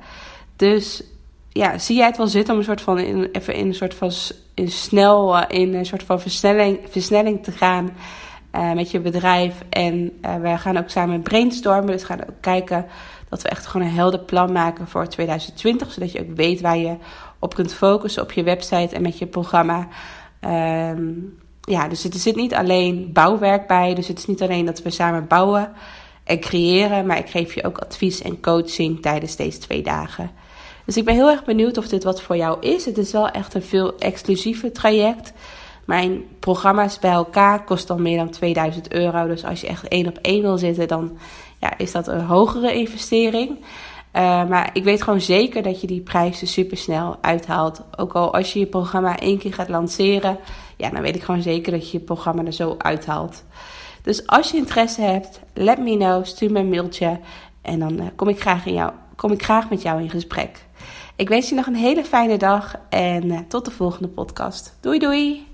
Dus 0.56 1.04
ja, 1.52 1.78
zie 1.78 1.96
jij 1.96 2.06
het 2.06 2.16
wel 2.16 2.26
zitten 2.26 2.52
om 2.52 2.60
een 2.60 2.66
soort 2.66 2.80
van 2.80 2.98
in, 2.98 3.28
even 3.32 3.54
in 3.54 3.66
een 3.66 3.74
soort 3.74 3.94
van 3.94 4.12
in 4.54 4.70
snel 4.70 5.36
uh, 5.36 5.42
in 5.48 5.74
een 5.74 5.86
soort 5.86 6.02
van 6.02 6.20
versnelling, 6.20 6.78
versnelling 6.88 7.42
te 7.42 7.52
gaan. 7.52 7.90
eh, 8.50 8.72
met 8.72 8.90
je 8.90 9.00
bedrijf. 9.00 9.64
En 9.68 10.18
uh, 10.22 10.36
we 10.36 10.58
gaan 10.58 10.76
ook 10.76 10.88
samen 10.88 11.22
brainstormen. 11.22 11.86
Dus 11.86 12.04
gaan 12.04 12.20
ook 12.20 12.40
kijken 12.40 12.86
dat 13.28 13.42
we 13.42 13.48
echt 13.48 13.66
gewoon 13.66 13.86
een 13.86 13.92
helder 13.92 14.20
plan 14.20 14.52
maken 14.52 14.88
voor 14.88 15.08
2020. 15.08 15.92
Zodat 15.92 16.12
je 16.12 16.20
ook 16.20 16.36
weet 16.36 16.60
waar 16.60 16.78
je 16.78 16.96
op 17.38 17.54
kunt 17.54 17.74
focussen 17.74 18.22
op 18.22 18.32
je 18.32 18.42
website 18.42 18.94
en 18.94 19.02
met 19.02 19.18
je 19.18 19.26
programma. 19.26 19.88
Um, 20.40 21.38
ja, 21.60 21.88
dus 21.88 22.04
er 22.04 22.14
zit 22.14 22.36
niet 22.36 22.54
alleen 22.54 23.12
bouwwerk 23.12 23.66
bij. 23.66 23.94
Dus 23.94 24.08
het 24.08 24.18
is 24.18 24.26
niet 24.26 24.42
alleen 24.42 24.64
dat 24.64 24.82
we 24.82 24.90
samen 24.90 25.26
bouwen 25.26 25.72
en 26.24 26.40
creëren. 26.40 27.06
Maar 27.06 27.18
ik 27.18 27.30
geef 27.30 27.54
je 27.54 27.64
ook 27.64 27.78
advies 27.78 28.22
en 28.22 28.40
coaching 28.40 29.02
tijdens 29.02 29.36
deze 29.36 29.58
twee 29.58 29.82
dagen. 29.82 30.30
Dus 30.88 30.96
ik 30.96 31.04
ben 31.04 31.14
heel 31.14 31.30
erg 31.30 31.44
benieuwd 31.44 31.78
of 31.78 31.88
dit 31.88 32.04
wat 32.04 32.22
voor 32.22 32.36
jou 32.36 32.60
is. 32.60 32.84
Het 32.84 32.98
is 32.98 33.12
wel 33.12 33.28
echt 33.28 33.54
een 33.54 33.62
veel 33.62 33.98
exclusiever 33.98 34.72
traject. 34.72 35.32
Mijn 35.84 36.24
programma's 36.38 36.98
bij 36.98 37.10
elkaar 37.10 37.64
kost 37.64 37.90
al 37.90 37.98
meer 37.98 38.16
dan 38.16 38.30
2000 38.30 38.92
euro. 38.92 39.26
Dus 39.26 39.44
als 39.44 39.60
je 39.60 39.66
echt 39.66 39.88
één 39.88 40.06
op 40.06 40.18
één 40.22 40.42
wil 40.42 40.58
zitten, 40.58 40.88
dan 40.88 41.18
ja, 41.60 41.78
is 41.78 41.92
dat 41.92 42.06
een 42.06 42.24
hogere 42.24 42.74
investering. 42.74 43.48
Uh, 43.48 44.48
maar 44.48 44.70
ik 44.72 44.84
weet 44.84 45.02
gewoon 45.02 45.20
zeker 45.20 45.62
dat 45.62 45.80
je 45.80 45.86
die 45.86 46.00
prijzen 46.00 46.46
super 46.46 46.76
snel 46.76 47.16
uithaalt. 47.20 47.82
Ook 47.96 48.12
al 48.12 48.34
als 48.34 48.52
je 48.52 48.58
je 48.58 48.66
programma 48.66 49.18
één 49.18 49.38
keer 49.38 49.54
gaat 49.54 49.68
lanceren, 49.68 50.38
ja, 50.76 50.90
dan 50.90 51.02
weet 51.02 51.16
ik 51.16 51.22
gewoon 51.22 51.42
zeker 51.42 51.72
dat 51.72 51.90
je 51.90 51.98
je 51.98 52.04
programma 52.04 52.44
er 52.44 52.52
zo 52.52 52.74
uithaalt. 52.78 53.44
Dus 54.02 54.26
als 54.26 54.50
je 54.50 54.56
interesse 54.56 55.00
hebt, 55.00 55.40
let 55.54 55.78
me 55.78 55.96
know, 55.96 56.24
stuur 56.24 56.52
me 56.52 56.58
een 56.58 56.68
mailtje 56.68 57.18
en 57.62 57.78
dan 57.78 57.92
uh, 57.92 58.06
kom, 58.16 58.28
ik 58.28 58.40
graag 58.40 58.66
in 58.66 58.90
kom 59.16 59.32
ik 59.32 59.42
graag 59.42 59.70
met 59.70 59.82
jou 59.82 60.02
in 60.02 60.10
gesprek. 60.10 60.66
Ik 61.18 61.28
wens 61.28 61.48
je 61.48 61.54
nog 61.54 61.66
een 61.66 61.74
hele 61.74 62.04
fijne 62.04 62.36
dag 62.36 62.74
en 62.88 63.24
uh, 63.24 63.38
tot 63.48 63.64
de 63.64 63.70
volgende 63.70 64.08
podcast. 64.08 64.76
Doei 64.80 64.98
doei! 64.98 65.47